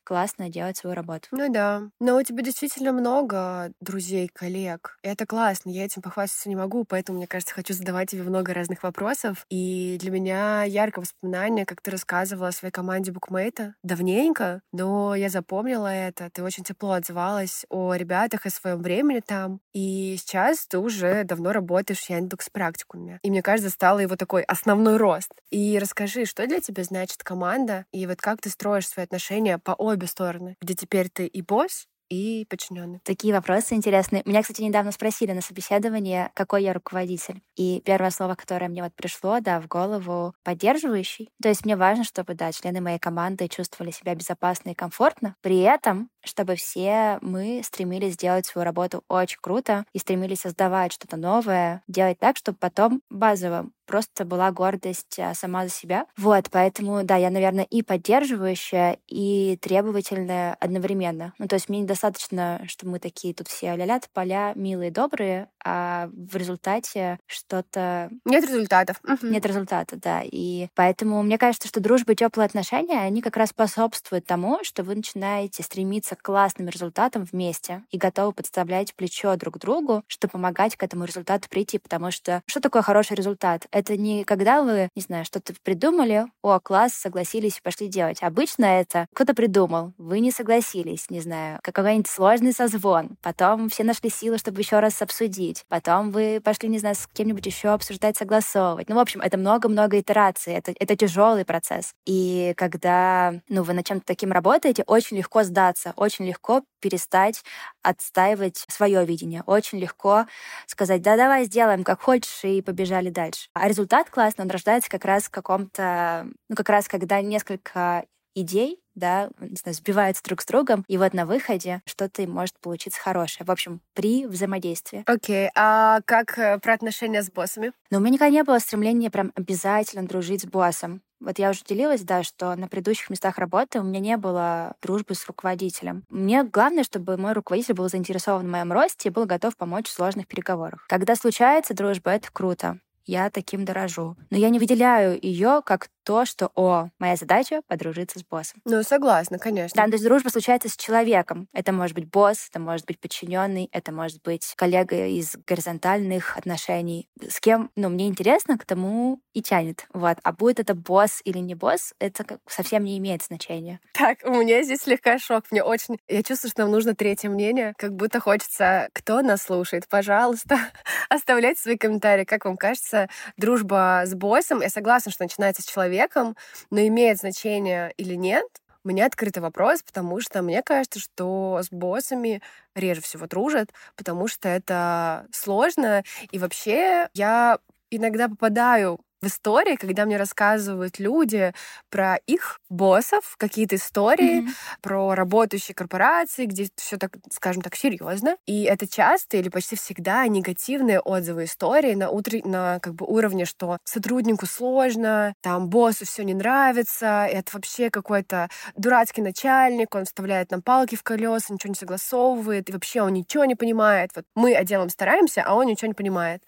классно 0.08 0.48
делать 0.48 0.78
свою 0.78 0.96
работу. 0.96 1.28
Ну 1.32 1.52
да. 1.52 1.82
Но 2.00 2.16
у 2.16 2.22
тебя 2.22 2.42
действительно 2.42 2.92
много 2.92 3.72
друзей, 3.82 4.30
коллег. 4.32 4.96
И 5.02 5.08
это 5.08 5.26
классно. 5.26 5.68
Я 5.68 5.84
этим 5.84 6.00
похвастаться 6.00 6.48
не 6.48 6.56
могу, 6.56 6.84
поэтому, 6.84 7.18
мне 7.18 7.26
кажется, 7.26 7.54
хочу 7.54 7.74
задавать 7.74 8.08
тебе 8.08 8.22
много 8.22 8.54
разных 8.54 8.82
вопросов. 8.82 9.44
И 9.50 9.98
для 10.00 10.10
меня 10.10 10.64
яркое 10.64 11.02
воспоминание, 11.02 11.66
как 11.66 11.82
ты 11.82 11.90
рассказывала 11.90 12.48
о 12.48 12.52
своей 12.52 12.72
команде 12.72 13.12
букмейта. 13.12 13.74
Давненько, 13.82 14.62
но 14.72 15.14
я 15.14 15.28
запомнила 15.28 15.88
это. 15.88 16.30
Ты 16.30 16.42
очень 16.42 16.64
тепло 16.64 16.92
отзывалась 16.92 17.66
о 17.68 17.92
ребятах 17.92 18.46
и 18.46 18.50
своем 18.50 18.80
времени 18.80 19.20
там. 19.20 19.60
И 19.74 20.16
сейчас 20.18 20.66
ты 20.66 20.78
уже 20.78 21.24
давно 21.24 21.52
работаешь 21.52 22.00
в 22.00 22.08
Яндекс 22.08 22.48
практикуме. 22.48 23.20
И 23.22 23.30
мне 23.30 23.42
кажется, 23.42 23.68
стало 23.68 23.98
его 23.98 24.16
такой 24.16 24.40
основной 24.44 24.96
рост. 24.96 25.32
И 25.50 25.78
расскажи, 25.78 26.24
что 26.24 26.46
для 26.46 26.60
тебя 26.60 26.82
значит 26.82 27.22
команда, 27.22 27.84
и 27.92 28.06
вот 28.06 28.22
как 28.22 28.40
ты 28.40 28.48
строишь 28.48 28.88
свои 28.88 29.04
отношения 29.04 29.58
по 29.58 29.72
обе 29.72 29.97
стороны, 30.06 30.56
где 30.60 30.74
теперь 30.74 31.08
ты 31.08 31.26
и 31.26 31.42
босс, 31.42 31.86
и 32.08 32.46
подчиненный. 32.48 33.00
Такие 33.04 33.34
вопросы 33.34 33.74
интересные. 33.74 34.22
Меня, 34.24 34.42
кстати, 34.42 34.62
недавно 34.62 34.92
спросили 34.92 35.32
на 35.32 35.40
собеседовании, 35.40 36.30
какой 36.34 36.62
я 36.64 36.72
руководитель. 36.72 37.42
И 37.56 37.82
первое 37.84 38.10
слово, 38.10 38.34
которое 38.34 38.68
мне 38.68 38.82
вот 38.82 38.94
пришло, 38.94 39.40
да, 39.40 39.60
в 39.60 39.68
голову, 39.68 40.34
поддерживающий. 40.42 41.28
То 41.42 41.48
есть 41.48 41.64
мне 41.64 41.76
важно, 41.76 42.04
чтобы, 42.04 42.34
да, 42.34 42.52
члены 42.52 42.80
моей 42.80 42.98
команды 42.98 43.48
чувствовали 43.48 43.90
себя 43.90 44.14
безопасно 44.14 44.70
и 44.70 44.74
комфортно. 44.74 45.34
При 45.42 45.60
этом, 45.60 46.08
чтобы 46.24 46.56
все 46.56 47.18
мы 47.20 47.60
стремились 47.64 48.14
сделать 48.14 48.46
свою 48.46 48.64
работу 48.64 49.04
очень 49.08 49.38
круто 49.40 49.84
и 49.92 49.98
стремились 49.98 50.40
создавать 50.40 50.92
что-то 50.92 51.16
новое, 51.16 51.82
делать 51.88 52.18
так, 52.18 52.36
чтобы 52.36 52.58
потом 52.58 53.02
базово 53.10 53.68
просто 53.88 54.24
была 54.24 54.52
гордость 54.52 55.18
а, 55.18 55.34
сама 55.34 55.64
за 55.64 55.70
себя. 55.70 56.06
Вот, 56.16 56.48
поэтому, 56.52 57.02
да, 57.02 57.16
я, 57.16 57.30
наверное, 57.30 57.64
и 57.64 57.82
поддерживающая, 57.82 58.98
и 59.08 59.58
требовательная 59.60 60.54
одновременно. 60.60 61.32
Ну, 61.38 61.48
то 61.48 61.54
есть 61.54 61.68
мне 61.68 61.80
недостаточно, 61.80 62.62
что 62.68 62.86
мы 62.86 63.00
такие 63.00 63.34
тут 63.34 63.48
все 63.48 63.74
ля 63.74 63.98
поля, 64.12 64.52
милые, 64.54 64.90
добрые, 64.90 65.48
а 65.64 66.08
в 66.12 66.36
результате 66.36 67.18
что-то... 67.26 68.10
Нет 68.24 68.44
результатов. 68.44 69.00
Нет 69.22 69.44
результата, 69.46 69.96
да. 69.96 70.22
И 70.22 70.68
поэтому 70.74 71.22
мне 71.22 71.38
кажется, 71.38 71.68
что 71.68 71.80
дружба 71.80 72.12
и 72.12 72.16
теплые 72.16 72.46
отношения, 72.46 73.00
они 73.00 73.22
как 73.22 73.36
раз 73.36 73.50
способствуют 73.50 74.26
тому, 74.26 74.60
что 74.62 74.82
вы 74.82 74.94
начинаете 74.94 75.62
стремиться 75.62 76.14
к 76.14 76.22
классным 76.22 76.68
результатам 76.68 77.24
вместе 77.24 77.82
и 77.90 77.96
готовы 77.96 78.32
подставлять 78.32 78.94
плечо 78.94 79.34
друг 79.36 79.58
другу, 79.58 80.04
чтобы 80.06 80.32
помогать 80.32 80.76
к 80.76 80.82
этому 80.82 81.04
результату 81.04 81.48
прийти. 81.48 81.78
Потому 81.78 82.10
что 82.10 82.42
что 82.46 82.60
такое 82.60 82.82
хороший 82.82 83.16
результат? 83.16 83.66
Это 83.78 83.96
не 83.96 84.24
когда 84.24 84.62
вы, 84.62 84.88
не 84.96 85.02
знаю, 85.02 85.24
что-то 85.24 85.54
придумали, 85.62 86.26
о, 86.42 86.58
класс, 86.58 86.94
согласились 86.94 87.58
и 87.58 87.62
пошли 87.62 87.86
делать. 87.86 88.18
Обычно 88.22 88.64
это 88.64 89.06
кто-то 89.14 89.34
придумал, 89.34 89.92
вы 89.98 90.18
не 90.18 90.32
согласились, 90.32 91.10
не 91.10 91.20
знаю, 91.20 91.60
какой-нибудь 91.62 92.08
сложный 92.08 92.52
созвон, 92.52 93.10
потом 93.22 93.68
все 93.68 93.84
нашли 93.84 94.10
силы, 94.10 94.38
чтобы 94.38 94.62
еще 94.62 94.80
раз 94.80 95.00
обсудить, 95.00 95.64
потом 95.68 96.10
вы 96.10 96.40
пошли, 96.42 96.68
не 96.68 96.80
знаю, 96.80 96.96
с 96.96 97.06
кем-нибудь 97.12 97.46
еще 97.46 97.68
обсуждать, 97.68 98.16
согласовывать. 98.16 98.88
Ну, 98.88 98.96
в 98.96 98.98
общем, 98.98 99.20
это 99.20 99.38
много-много 99.38 100.00
итераций, 100.00 100.54
это, 100.54 100.74
это 100.76 100.96
тяжелый 100.96 101.44
процесс. 101.44 101.92
И 102.04 102.54
когда, 102.56 103.34
ну, 103.48 103.62
вы 103.62 103.74
над 103.74 103.86
чем-то 103.86 104.04
таким 104.04 104.32
работаете, 104.32 104.82
очень 104.88 105.18
легко 105.18 105.44
сдаться, 105.44 105.92
очень 105.94 106.26
легко 106.26 106.62
перестать 106.80 107.42
отстаивать 107.82 108.64
свое 108.68 109.04
видение. 109.04 109.42
Очень 109.46 109.78
легко 109.78 110.26
сказать, 110.66 111.02
да, 111.02 111.16
давай 111.16 111.44
сделаем 111.44 111.84
как 111.84 112.02
хочешь, 112.02 112.44
и 112.44 112.62
побежали 112.62 113.10
дальше. 113.10 113.48
А 113.54 113.67
результат 113.68 114.10
классный, 114.10 114.44
он 114.44 114.50
рождается 114.50 114.90
как 114.90 115.04
раз 115.04 115.24
в 115.24 115.30
каком-то, 115.30 116.26
ну, 116.48 116.56
как 116.56 116.68
раз 116.68 116.88
когда 116.88 117.20
несколько 117.20 118.04
идей, 118.34 118.80
да, 118.94 119.30
не 119.40 119.56
знаю, 119.56 119.74
сбиваются 119.74 120.22
друг 120.24 120.40
с 120.42 120.46
другом, 120.46 120.84
и 120.88 120.98
вот 120.98 121.14
на 121.14 121.26
выходе 121.26 121.82
что-то 121.86 122.26
может 122.26 122.58
получиться 122.60 123.00
хорошее. 123.00 123.46
В 123.46 123.50
общем, 123.50 123.80
при 123.94 124.26
взаимодействии. 124.26 125.04
Окей, 125.06 125.46
okay. 125.46 125.50
а 125.54 126.00
как 126.04 126.38
э, 126.38 126.58
про 126.58 126.74
отношения 126.74 127.22
с 127.22 127.30
боссами? 127.30 127.72
Ну, 127.90 127.98
у 127.98 128.00
меня 128.00 128.14
никогда 128.14 128.30
не 128.30 128.42
было 128.42 128.58
стремления 128.58 129.10
прям 129.10 129.32
обязательно 129.34 130.06
дружить 130.06 130.42
с 130.42 130.46
боссом. 130.46 131.02
Вот 131.20 131.38
я 131.38 131.50
уже 131.50 131.64
делилась, 131.64 132.02
да, 132.02 132.22
что 132.22 132.54
на 132.54 132.68
предыдущих 132.68 133.10
местах 133.10 133.38
работы 133.38 133.80
у 133.80 133.82
меня 133.82 133.98
не 133.98 134.16
было 134.16 134.74
дружбы 134.80 135.14
с 135.14 135.26
руководителем. 135.26 136.04
Мне 136.08 136.44
главное, 136.44 136.84
чтобы 136.84 137.16
мой 137.16 137.32
руководитель 137.32 137.74
был 137.74 137.88
заинтересован 137.88 138.46
в 138.46 138.50
моем 138.50 138.72
росте 138.72 139.08
и 139.08 139.12
был 139.12 139.26
готов 139.26 139.56
помочь 139.56 139.88
в 139.88 139.92
сложных 139.92 140.28
переговорах. 140.28 140.86
Когда 140.88 141.16
случается 141.16 141.74
дружба, 141.74 142.12
это 142.12 142.28
круто 142.32 142.78
я 143.08 143.30
таким 143.30 143.64
дорожу. 143.64 144.16
Но 144.30 144.36
я 144.36 144.50
не 144.50 144.58
выделяю 144.58 145.18
ее 145.20 145.62
как 145.64 145.88
то, 146.08 146.24
что, 146.24 146.50
о, 146.54 146.88
моя 146.98 147.16
задача— 147.16 147.60
подружиться 147.68 148.18
с 148.18 148.24
боссом. 148.24 148.62
Ну, 148.64 148.82
согласна, 148.82 149.38
конечно. 149.38 149.76
Да, 149.76 149.86
то 149.88 149.92
есть 149.92 150.04
дружба 150.04 150.30
случается 150.30 150.70
с 150.70 150.74
человеком. 150.74 151.48
Это 151.52 151.70
может 151.70 151.94
быть 151.94 152.08
босс, 152.08 152.48
это 152.48 152.58
может 152.58 152.86
быть 152.86 152.98
подчиненный, 152.98 153.68
это 153.72 153.92
может 153.92 154.22
быть 154.22 154.54
коллега 154.56 155.06
из 155.06 155.36
горизонтальных 155.46 156.38
отношений. 156.38 157.10
С 157.20 157.40
кем, 157.40 157.70
ну, 157.76 157.90
мне 157.90 158.08
интересно, 158.08 158.56
к 158.56 158.64
тому 158.64 159.20
и 159.34 159.42
тянет. 159.42 159.86
Вот. 159.92 160.16
А 160.22 160.32
будет 160.32 160.60
это 160.60 160.74
босс 160.74 161.20
или 161.24 161.40
не 161.40 161.54
босс, 161.54 161.92
это 161.98 162.24
совсем 162.46 162.84
не 162.84 162.96
имеет 162.96 163.22
значения. 163.22 163.78
Так, 163.92 164.20
у 164.24 164.30
меня 164.30 164.62
здесь 164.62 164.80
слегка 164.80 165.18
шок. 165.18 165.44
Мне 165.50 165.62
очень... 165.62 165.98
Я 166.08 166.22
чувствую, 166.22 166.52
что 166.52 166.62
нам 166.62 166.70
нужно 166.70 166.94
третье 166.94 167.28
мнение. 167.28 167.74
Как 167.76 167.94
будто 167.94 168.18
хочется... 168.18 168.88
Кто 168.94 169.20
нас 169.20 169.42
слушает? 169.42 169.86
Пожалуйста, 169.88 170.58
оставляйте 171.10 171.60
свои 171.60 171.76
комментарии. 171.76 172.24
Как 172.24 172.46
вам 172.46 172.56
кажется, 172.56 173.10
дружба 173.36 174.04
с 174.06 174.14
боссом? 174.14 174.62
Я 174.62 174.70
согласна, 174.70 175.12
что 175.12 175.24
начинается 175.24 175.60
с 175.60 175.66
человека, 175.66 175.97
человеком, 175.98 176.36
но 176.70 176.80
имеет 176.86 177.18
значение 177.18 177.92
или 177.96 178.14
нет, 178.14 178.46
у 178.84 178.88
меня 178.88 179.06
открытый 179.06 179.42
вопрос, 179.42 179.82
потому 179.82 180.20
что 180.20 180.40
мне 180.42 180.62
кажется, 180.62 181.00
что 181.00 181.60
с 181.62 181.68
боссами 181.70 182.40
реже 182.74 183.00
всего 183.02 183.26
дружат, 183.26 183.70
потому 183.96 184.28
что 184.28 184.48
это 184.48 185.26
сложно. 185.32 186.04
И 186.30 186.38
вообще 186.38 187.08
я 187.14 187.58
иногда 187.90 188.28
попадаю 188.28 189.00
в 189.20 189.26
истории, 189.26 189.76
когда 189.76 190.04
мне 190.04 190.16
рассказывают 190.16 190.98
люди 190.98 191.52
про 191.90 192.16
их 192.26 192.60
боссов, 192.68 193.36
какие-то 193.36 193.76
истории 193.76 194.42
mm-hmm. 194.42 194.52
про 194.80 195.14
работающие 195.14 195.74
корпорации, 195.74 196.46
где 196.46 196.68
все 196.76 196.96
так, 196.96 197.16
скажем 197.30 197.62
так, 197.62 197.74
серьезно. 197.74 198.36
И 198.46 198.62
это 198.64 198.86
часто 198.86 199.36
или 199.36 199.48
почти 199.48 199.76
всегда 199.76 200.26
негативные 200.26 201.00
отзывы 201.00 201.44
истории 201.44 201.94
на, 201.94 202.10
утр... 202.10 202.44
на 202.44 202.78
как 202.80 202.94
бы 202.94 203.06
уровне, 203.06 203.44
что 203.44 203.78
сотруднику 203.84 204.46
сложно, 204.46 205.34
там 205.42 205.68
боссу 205.68 206.04
все 206.06 206.22
не 206.22 206.34
нравится, 206.34 207.26
это 207.30 207.52
вообще 207.54 207.90
какой-то 207.90 208.48
дурацкий 208.76 209.22
начальник, 209.22 209.94
он 209.94 210.04
вставляет 210.04 210.50
нам 210.50 210.62
палки 210.62 210.94
в 210.94 211.02
колеса, 211.02 211.52
ничего 211.52 211.70
не 211.70 211.74
согласовывает, 211.74 212.68
и 212.68 212.72
вообще 212.72 213.02
он 213.02 213.14
ничего 213.14 213.44
не 213.44 213.54
понимает. 213.54 214.10
Вот 214.14 214.24
мы 214.34 214.54
отделом 214.54 214.88
стараемся, 214.88 215.42
а 215.44 215.54
он 215.54 215.66
ничего 215.66 215.88
не 215.88 215.94
понимает. 215.94 216.42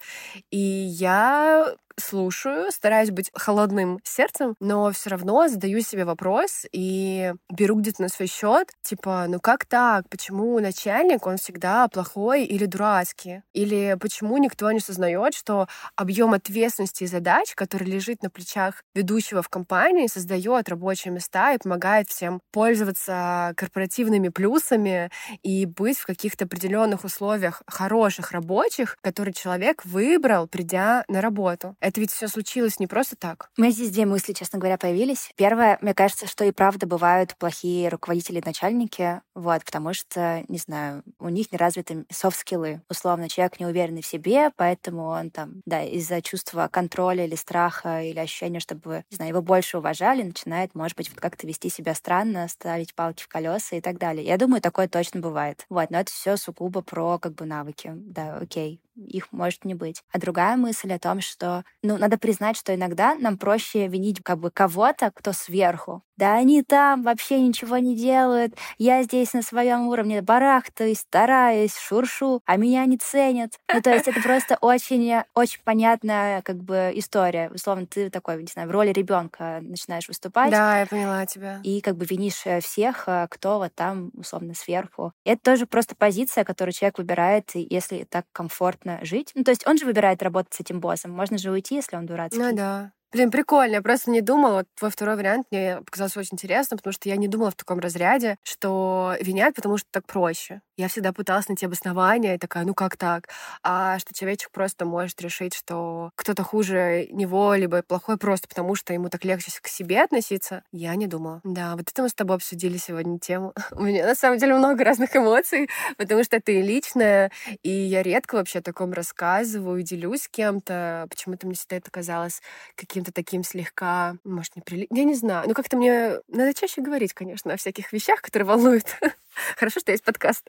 И 0.49 0.57
я 0.57 1.75
слушаю, 2.01 2.71
стараюсь 2.71 3.11
быть 3.11 3.31
холодным 3.33 3.99
сердцем, 4.03 4.55
но 4.59 4.91
все 4.91 5.09
равно 5.11 5.47
задаю 5.47 5.81
себе 5.81 6.05
вопрос 6.05 6.65
и 6.71 7.33
беру 7.49 7.75
где-то 7.75 8.01
на 8.01 8.09
свой 8.09 8.27
счет, 8.27 8.71
типа, 8.81 9.25
ну 9.27 9.39
как 9.39 9.65
так? 9.65 10.09
Почему 10.09 10.59
начальник, 10.59 11.25
он 11.25 11.37
всегда 11.37 11.87
плохой 11.87 12.43
или 12.43 12.65
дурацкий? 12.65 13.43
Или 13.53 13.97
почему 13.99 14.37
никто 14.37 14.71
не 14.71 14.79
сознает, 14.79 15.33
что 15.33 15.67
объем 15.95 16.33
ответственности 16.33 17.03
и 17.03 17.07
задач, 17.07 17.53
который 17.55 17.87
лежит 17.87 18.23
на 18.23 18.29
плечах 18.29 18.83
ведущего 18.93 19.41
в 19.41 19.49
компании, 19.49 20.07
создает 20.07 20.69
рабочие 20.69 21.13
места 21.13 21.53
и 21.53 21.57
помогает 21.57 22.09
всем 22.09 22.41
пользоваться 22.51 23.53
корпоративными 23.55 24.29
плюсами 24.29 25.11
и 25.43 25.65
быть 25.65 25.97
в 25.97 26.05
каких-то 26.05 26.45
определенных 26.45 27.03
условиях 27.03 27.61
хороших 27.67 28.31
рабочих, 28.31 28.97
которые 29.01 29.33
человек 29.33 29.85
выбрал, 29.85 30.47
придя 30.47 31.03
на 31.07 31.21
работу. 31.21 31.75
Это 31.91 31.99
ведь 31.99 32.11
все 32.13 32.29
случилось 32.29 32.79
не 32.79 32.87
просто 32.87 33.17
так. 33.17 33.49
У 33.57 33.61
меня 33.61 33.73
здесь 33.73 33.91
две 33.91 34.05
мысли, 34.05 34.31
честно 34.31 34.59
говоря, 34.59 34.77
появились. 34.77 35.29
Первое, 35.35 35.77
мне 35.81 35.93
кажется, 35.93 36.25
что 36.25 36.45
и 36.45 36.53
правда 36.53 36.87
бывают 36.87 37.35
плохие 37.35 37.89
руководители 37.89 38.39
и 38.39 38.43
начальники, 38.45 39.19
вот, 39.35 39.65
потому 39.65 39.93
что, 39.93 40.41
не 40.47 40.57
знаю, 40.57 41.03
у 41.19 41.27
них 41.27 41.51
не 41.51 41.57
развиты 41.57 42.05
софт-скиллы. 42.09 42.81
Условно, 42.89 43.27
человек 43.27 43.59
не 43.59 43.65
уверенный 43.65 44.03
в 44.03 44.05
себе, 44.05 44.51
поэтому 44.55 45.07
он 45.07 45.31
там, 45.31 45.61
да, 45.65 45.83
из-за 45.83 46.21
чувства 46.21 46.69
контроля 46.71 47.25
или 47.25 47.35
страха 47.35 48.01
или 48.01 48.19
ощущения, 48.19 48.61
чтобы, 48.61 49.03
не 49.11 49.17
знаю, 49.17 49.31
его 49.31 49.41
больше 49.41 49.77
уважали, 49.77 50.23
начинает, 50.23 50.73
может 50.73 50.95
быть, 50.95 51.09
как-то 51.09 51.45
вести 51.45 51.69
себя 51.69 51.93
странно, 51.93 52.47
ставить 52.47 52.95
палки 52.95 53.21
в 53.23 53.27
колеса 53.27 53.75
и 53.75 53.81
так 53.81 53.97
далее. 53.97 54.25
Я 54.25 54.37
думаю, 54.37 54.61
такое 54.61 54.87
точно 54.87 55.19
бывает. 55.19 55.65
Вот, 55.67 55.89
но 55.89 55.99
это 55.99 56.09
все 56.09 56.37
сугубо 56.37 56.81
про 56.81 57.19
как 57.19 57.33
бы 57.33 57.43
навыки. 57.43 57.91
Да, 57.93 58.37
окей, 58.37 58.79
их 58.95 59.31
может 59.31 59.65
не 59.65 59.75
быть. 59.75 60.03
А 60.11 60.19
другая 60.19 60.55
мысль 60.57 60.91
о 60.93 60.99
том, 60.99 61.21
что, 61.21 61.63
ну, 61.83 61.97
надо 61.97 62.17
признать, 62.17 62.57
что 62.57 62.73
иногда 62.75 63.15
нам 63.15 63.37
проще 63.37 63.87
винить 63.87 64.21
как 64.23 64.39
бы 64.39 64.51
кого-то, 64.51 65.11
кто 65.11 65.33
сверху. 65.33 66.03
Да 66.17 66.35
они 66.35 66.61
там 66.61 67.01
вообще 67.01 67.41
ничего 67.41 67.79
не 67.79 67.95
делают, 67.95 68.53
я 68.77 69.01
здесь 69.01 69.33
на 69.33 69.41
своем 69.41 69.87
уровне 69.87 70.21
барахтаюсь, 70.21 70.99
стараюсь, 70.99 71.75
шуршу, 71.75 72.41
а 72.45 72.57
меня 72.57 72.85
не 72.85 72.97
ценят. 72.97 73.53
Ну, 73.73 73.81
то 73.81 73.91
есть 73.91 74.07
это 74.07 74.21
просто 74.23 74.57
очень, 74.61 75.23
очень 75.33 75.61
понятная 75.63 76.43
как 76.43 76.57
бы 76.57 76.91
история. 76.93 77.49
Условно, 77.51 77.87
ты 77.87 78.11
такой, 78.11 78.39
не 78.39 78.51
знаю, 78.51 78.67
в 78.67 78.71
роли 78.71 78.91
ребенка 78.91 79.59
начинаешь 79.63 80.07
выступать. 80.07 80.51
Да, 80.51 80.81
я 80.81 80.85
поняла 80.85 81.25
тебя. 81.25 81.59
И 81.63 81.81
как 81.81 81.97
бы 81.97 82.05
винишь 82.05 82.45
э, 82.45 82.59
всех, 82.61 83.05
э, 83.07 83.25
кто 83.29 83.57
вот 83.57 83.73
там, 83.73 84.11
условно, 84.13 84.53
сверху. 84.53 85.13
Это 85.25 85.41
тоже 85.41 85.65
просто 85.65 85.95
позиция, 85.95 86.43
которую 86.43 86.73
человек 86.73 86.99
выбирает, 86.99 87.49
если 87.55 88.03
так 88.03 88.25
комфортно 88.31 88.90
жить. 89.01 89.31
Ну, 89.35 89.43
то 89.43 89.51
есть 89.51 89.65
он 89.67 89.77
же 89.77 89.85
выбирает 89.85 90.21
работать 90.23 90.53
с 90.53 90.59
этим 90.59 90.79
боссом. 90.79 91.11
Можно 91.11 91.37
же 91.37 91.51
уйти, 91.51 91.75
если 91.75 91.95
он 91.95 92.05
дурацкий. 92.05 92.39
Ну 92.39 92.55
да. 92.55 92.93
Блин, 93.13 93.29
прикольно. 93.29 93.75
Я 93.75 93.81
просто 93.81 94.09
не 94.09 94.21
думала. 94.21 94.57
Вот 94.59 94.67
твой 94.77 94.89
второй 94.89 95.17
вариант 95.17 95.47
мне 95.51 95.81
показался 95.85 96.19
очень 96.19 96.35
интересным, 96.35 96.77
потому 96.77 96.93
что 96.93 97.09
я 97.09 97.17
не 97.17 97.27
думала 97.27 97.51
в 97.51 97.55
таком 97.55 97.79
разряде, 97.79 98.37
что 98.43 99.15
винят, 99.19 99.53
потому 99.53 99.77
что 99.77 99.87
так 99.91 100.05
проще. 100.05 100.61
Я 100.77 100.87
всегда 100.87 101.11
пыталась 101.11 101.47
найти 101.49 101.65
обоснование, 101.65 102.35
и 102.35 102.37
такая, 102.37 102.63
ну 102.63 102.73
как 102.73 102.95
так? 102.95 103.27
А 103.63 103.99
что 103.99 104.13
человечек 104.13 104.49
просто 104.51 104.85
может 104.85 105.21
решить, 105.21 105.53
что 105.53 106.11
кто-то 106.15 106.43
хуже 106.43 107.07
него, 107.11 107.53
либо 107.53 107.83
плохой 107.83 108.17
просто 108.17 108.47
потому, 108.47 108.75
что 108.75 108.93
ему 108.93 109.09
так 109.09 109.25
легче 109.25 109.51
к 109.61 109.67
себе 109.67 110.01
относиться. 110.01 110.63
Я 110.71 110.95
не 110.95 111.07
думала. 111.07 111.41
Да, 111.43 111.75
вот 111.75 111.89
это 111.91 112.01
мы 112.01 112.09
с 112.09 112.13
тобой 112.13 112.37
обсудили 112.37 112.77
сегодня 112.77 113.19
тему. 113.19 113.53
У 113.71 113.83
меня 113.83 114.05
на 114.05 114.15
самом 114.15 114.37
деле 114.37 114.55
много 114.55 114.83
разных 114.85 115.15
эмоций, 115.15 115.69
потому 115.97 116.23
что 116.23 116.37
это 116.37 116.53
и 116.53 116.61
личное, 116.61 117.29
и 117.61 117.69
я 117.69 118.03
редко 118.03 118.35
вообще 118.35 118.59
о 118.59 118.63
таком 118.63 118.93
рассказываю, 118.93 119.83
делюсь 119.83 120.23
с 120.23 120.29
кем-то. 120.29 121.07
Почему-то 121.09 121.45
мне 121.45 121.55
всегда 121.55 121.75
это 121.75 121.91
казалось 121.91 122.41
каким 122.75 123.00
каким-то 123.01 123.11
таким 123.13 123.43
слегка, 123.43 124.15
может, 124.23 124.55
не 124.55 124.61
прили... 124.61 124.87
Я 124.91 125.03
не 125.03 125.15
знаю. 125.15 125.47
Ну, 125.47 125.53
как-то 125.55 125.75
мне 125.75 126.19
надо 126.27 126.53
чаще 126.53 126.81
говорить, 126.81 127.13
конечно, 127.13 127.53
о 127.53 127.57
всяких 127.57 127.91
вещах, 127.91 128.21
которые 128.21 128.47
волнуют. 128.47 128.95
Хорошо, 129.57 129.79
что 129.79 129.91
есть 129.91 130.03
подкаст. 130.03 130.47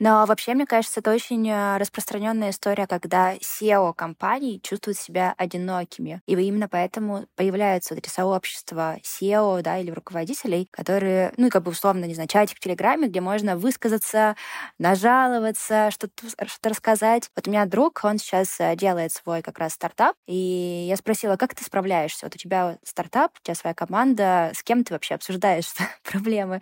Но 0.00 0.26
вообще, 0.26 0.54
мне 0.54 0.66
кажется, 0.66 1.00
это 1.00 1.12
очень 1.12 1.48
э, 1.48 1.78
распространенная 1.78 2.50
история, 2.50 2.86
когда 2.86 3.34
SEO 3.36 3.94
компаний 3.94 4.60
чувствуют 4.62 4.98
себя 4.98 5.34
одинокими. 5.38 6.20
И 6.26 6.34
именно 6.34 6.68
поэтому 6.68 7.26
появляются 7.36 7.94
вот 7.94 8.04
эти 8.04 8.12
сообщества 8.12 8.98
SEO, 9.02 9.62
да, 9.62 9.78
или 9.78 9.90
руководителей, 9.90 10.68
которые, 10.72 11.32
ну, 11.36 11.48
как 11.48 11.62
бы 11.62 11.70
условно, 11.70 12.04
не 12.06 12.14
знаю, 12.14 12.28
чатик 12.28 12.56
в 12.56 12.60
Телеграме, 12.60 13.08
где 13.08 13.20
можно 13.20 13.56
высказаться, 13.56 14.36
нажаловаться, 14.78 15.90
что-то 15.90 16.28
что 16.46 16.68
рассказать. 16.68 17.30
Вот 17.36 17.46
у 17.46 17.50
меня 17.50 17.64
друг, 17.66 18.00
он 18.04 18.18
сейчас 18.18 18.58
э, 18.60 18.74
делает 18.76 19.12
свой 19.12 19.42
как 19.42 19.58
раз 19.58 19.74
стартап, 19.74 20.16
и 20.26 20.86
я 20.88 20.96
спросила, 20.96 21.36
как 21.36 21.54
ты 21.54 21.64
справляешься? 21.64 22.26
Вот 22.26 22.34
у 22.34 22.38
тебя 22.38 22.78
стартап, 22.84 23.32
у 23.40 23.44
тебя 23.44 23.54
своя 23.54 23.74
команда, 23.74 24.50
с 24.54 24.62
кем 24.62 24.84
ты 24.84 24.92
вообще 24.94 25.14
обсуждаешь 25.14 25.66
проблемы? 26.02 26.60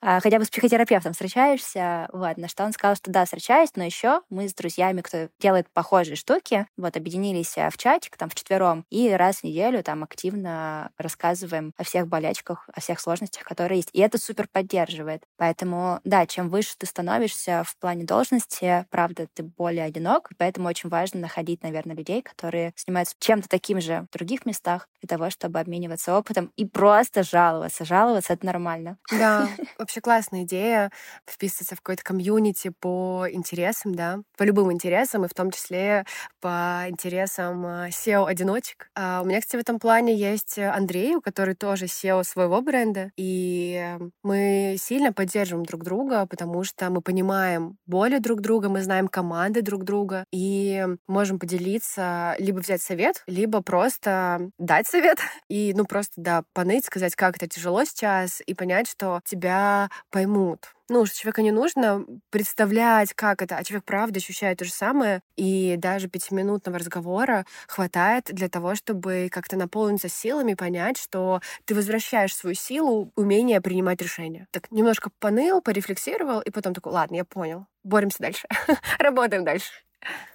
А, 0.00 0.20
хотя 0.20 0.38
бы 0.38 0.44
с 0.44 0.50
психотерапевтом 0.50 1.12
встречаешься? 1.12 2.08
Вот, 2.12 2.36
на 2.36 2.48
что 2.48 2.57
он 2.64 2.72
сказал, 2.72 2.96
что 2.96 3.10
да, 3.10 3.24
встречаюсь, 3.24 3.70
но 3.76 3.84
еще 3.84 4.22
мы 4.30 4.48
с 4.48 4.54
друзьями, 4.54 5.00
кто 5.00 5.28
делает 5.40 5.68
похожие 5.72 6.16
штуки, 6.16 6.66
вот 6.76 6.96
объединились 6.96 7.56
э, 7.56 7.70
в 7.70 7.76
чатик 7.76 8.16
там 8.16 8.28
в 8.28 8.34
четвером 8.34 8.84
и 8.90 9.10
раз 9.10 9.38
в 9.38 9.44
неделю 9.44 9.82
там 9.82 10.04
активно 10.04 10.90
рассказываем 10.98 11.72
о 11.76 11.84
всех 11.84 12.08
болячках, 12.08 12.68
о 12.72 12.80
всех 12.80 13.00
сложностях, 13.00 13.44
которые 13.44 13.78
есть. 13.78 13.90
И 13.92 14.00
это 14.00 14.18
супер 14.18 14.48
поддерживает. 14.50 15.22
Поэтому, 15.36 16.00
да, 16.04 16.26
чем 16.26 16.48
выше 16.48 16.74
ты 16.78 16.86
становишься 16.86 17.62
в 17.64 17.76
плане 17.78 18.04
должности, 18.04 18.86
правда, 18.90 19.26
ты 19.32 19.42
более 19.42 19.84
одинок, 19.84 20.30
поэтому 20.36 20.68
очень 20.68 20.88
важно 20.88 21.20
находить, 21.20 21.62
наверное, 21.62 21.96
людей, 21.96 22.22
которые 22.22 22.72
занимаются 22.76 23.16
чем-то 23.18 23.48
таким 23.48 23.80
же 23.80 24.06
в 24.10 24.16
других 24.16 24.46
местах 24.46 24.88
для 25.00 25.08
того, 25.08 25.30
чтобы 25.30 25.60
обмениваться 25.60 26.16
опытом 26.16 26.52
и 26.56 26.64
просто 26.64 27.22
жаловаться. 27.22 27.84
Жаловаться— 27.84 28.32
это 28.34 28.46
нормально. 28.46 28.98
Да, 29.10 29.48
вообще 29.78 30.00
классная 30.00 30.42
идея 30.42 30.90
вписываться 31.26 31.76
в 31.76 31.80
какой-то 31.80 32.02
комьюнити, 32.02 32.47
комьюнити 32.48 32.72
по 32.80 33.26
интересам, 33.30 33.94
да, 33.94 34.20
по 34.36 34.44
любым 34.44 34.72
интересам, 34.72 35.24
и 35.24 35.28
в 35.28 35.34
том 35.34 35.50
числе 35.50 36.04
по 36.40 36.84
интересам 36.88 37.66
а, 37.66 37.88
SEO-одиночек. 37.88 38.90
А 38.94 39.20
у 39.22 39.26
меня, 39.26 39.40
кстати, 39.40 39.56
в 39.56 39.60
этом 39.60 39.78
плане 39.78 40.14
есть 40.14 40.58
Андрей, 40.58 41.16
у 41.16 41.20
который 41.20 41.54
тоже 41.54 41.86
SEO 41.86 42.24
своего 42.24 42.60
бренда, 42.60 43.10
и 43.16 43.96
мы 44.22 44.76
сильно 44.78 45.12
поддерживаем 45.12 45.64
друг 45.64 45.84
друга, 45.84 46.26
потому 46.26 46.64
что 46.64 46.90
мы 46.90 47.00
понимаем 47.00 47.76
боли 47.86 48.18
друг 48.18 48.40
друга, 48.40 48.68
мы 48.68 48.82
знаем 48.82 49.08
команды 49.08 49.62
друг 49.62 49.84
друга, 49.84 50.24
и 50.32 50.86
можем 51.06 51.38
поделиться, 51.38 52.34
либо 52.38 52.58
взять 52.58 52.82
совет, 52.82 53.22
либо 53.26 53.62
просто 53.62 54.50
дать 54.58 54.86
совет, 54.86 55.18
и, 55.48 55.72
ну, 55.74 55.84
просто, 55.84 56.12
да, 56.16 56.42
поныть, 56.54 56.86
сказать, 56.86 57.14
как 57.14 57.36
это 57.36 57.46
тяжело 57.46 57.84
сейчас, 57.84 58.40
и 58.46 58.54
понять, 58.54 58.88
что 58.88 59.20
тебя 59.24 59.90
поймут, 60.10 60.68
ну, 60.88 61.06
что 61.06 61.16
человека 61.16 61.42
не 61.42 61.52
нужно 61.52 62.04
представлять, 62.30 63.14
как 63.14 63.42
это, 63.42 63.56
а 63.56 63.64
человек 63.64 63.84
правда 63.84 64.18
ощущает 64.18 64.58
то 64.58 64.64
же 64.64 64.72
самое, 64.72 65.20
и 65.36 65.76
даже 65.76 66.08
пятиминутного 66.08 66.78
разговора 66.78 67.44
хватает 67.66 68.24
для 68.26 68.48
того, 68.48 68.74
чтобы 68.74 69.28
как-то 69.30 69.56
наполниться 69.56 70.08
силами, 70.08 70.54
понять, 70.54 70.98
что 70.98 71.40
ты 71.64 71.74
возвращаешь 71.74 72.34
свою 72.34 72.54
силу, 72.54 73.12
умение 73.16 73.60
принимать 73.60 74.00
решения. 74.00 74.46
Так 74.50 74.70
немножко 74.70 75.10
поныл, 75.18 75.60
порефлексировал, 75.60 76.40
и 76.40 76.50
потом 76.50 76.74
такой, 76.74 76.92
ладно, 76.92 77.16
я 77.16 77.24
понял, 77.24 77.66
боремся 77.84 78.18
дальше, 78.20 78.48
работаем 78.98 79.44
дальше. 79.44 79.70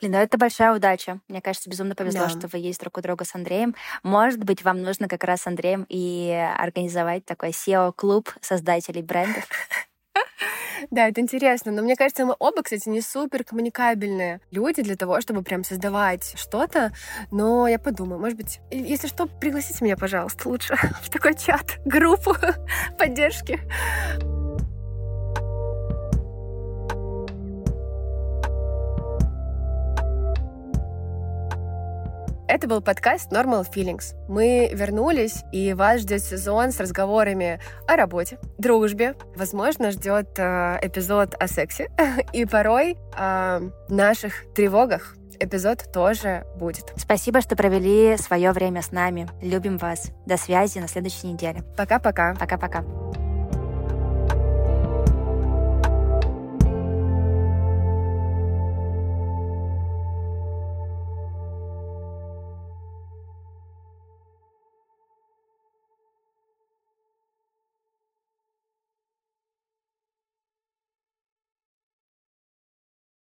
Блин, 0.01 0.13
ну 0.13 0.17
это 0.17 0.37
большая 0.37 0.75
удача. 0.75 1.19
Мне 1.27 1.41
кажется, 1.41 1.69
безумно 1.69 1.95
повезло, 1.95 2.23
да. 2.23 2.29
что 2.29 2.47
вы 2.47 2.59
есть 2.59 2.79
друг 2.79 2.97
у 2.97 3.01
друга 3.01 3.23
с 3.23 3.33
Андреем. 3.33 3.75
Может 4.03 4.43
быть, 4.43 4.63
вам 4.63 4.81
нужно 4.81 5.07
как 5.07 5.23
раз 5.23 5.41
с 5.41 5.47
Андреем 5.47 5.85
и 5.89 6.31
организовать 6.57 7.25
такой 7.25 7.49
SEO-клуб 7.49 8.29
создателей 8.41 9.01
брендов. 9.01 9.47
Да, 10.91 11.07
это 11.07 11.21
интересно. 11.21 11.71
Но 11.71 11.81
мне 11.81 11.95
кажется, 11.95 12.25
мы 12.25 12.35
оба, 12.39 12.63
кстати, 12.63 12.89
не 12.89 13.01
супер 13.01 13.43
коммуникабельные 13.43 14.41
люди 14.51 14.81
для 14.81 14.95
того, 14.95 15.21
чтобы 15.21 15.43
прям 15.43 15.63
создавать 15.63 16.33
что-то. 16.35 16.91
Но 17.31 17.67
я 17.67 17.79
подумаю, 17.79 18.19
может 18.19 18.37
быть, 18.37 18.59
если 18.71 19.07
что, 19.07 19.27
пригласите 19.27 19.83
меня, 19.83 19.97
пожалуйста, 19.97 20.49
лучше 20.49 20.75
в 21.01 21.09
такой 21.09 21.35
чат, 21.35 21.79
группу 21.85 22.35
поддержки. 22.97 23.59
Это 32.53 32.67
был 32.67 32.81
подкаст 32.81 33.31
Normal 33.31 33.65
Feelings. 33.67 34.13
Мы 34.29 34.69
вернулись, 34.71 35.43
и 35.51 35.73
вас 35.73 36.01
ждет 36.01 36.21
сезон 36.21 36.71
с 36.71 36.79
разговорами 36.79 37.59
о 37.87 37.95
работе, 37.95 38.37
дружбе. 38.59 39.15
Возможно, 39.35 39.89
ждет 39.89 40.37
э, 40.37 40.77
эпизод 40.83 41.33
о 41.39 41.47
сексе 41.47 41.89
и 42.31 42.45
порой 42.45 42.95
о 43.17 43.59
наших 43.89 44.53
тревогах. 44.53 45.15
Эпизод 45.39 45.91
тоже 45.91 46.45
будет. 46.55 46.93
Спасибо, 46.95 47.41
что 47.41 47.55
провели 47.55 48.17
свое 48.17 48.51
время 48.51 48.83
с 48.83 48.91
нами. 48.91 49.27
Любим 49.41 49.79
вас. 49.79 50.11
До 50.27 50.37
связи 50.37 50.77
на 50.77 50.87
следующей 50.87 51.29
неделе. 51.29 51.63
Пока-пока. 51.75 52.35
Пока-пока. 52.35 52.83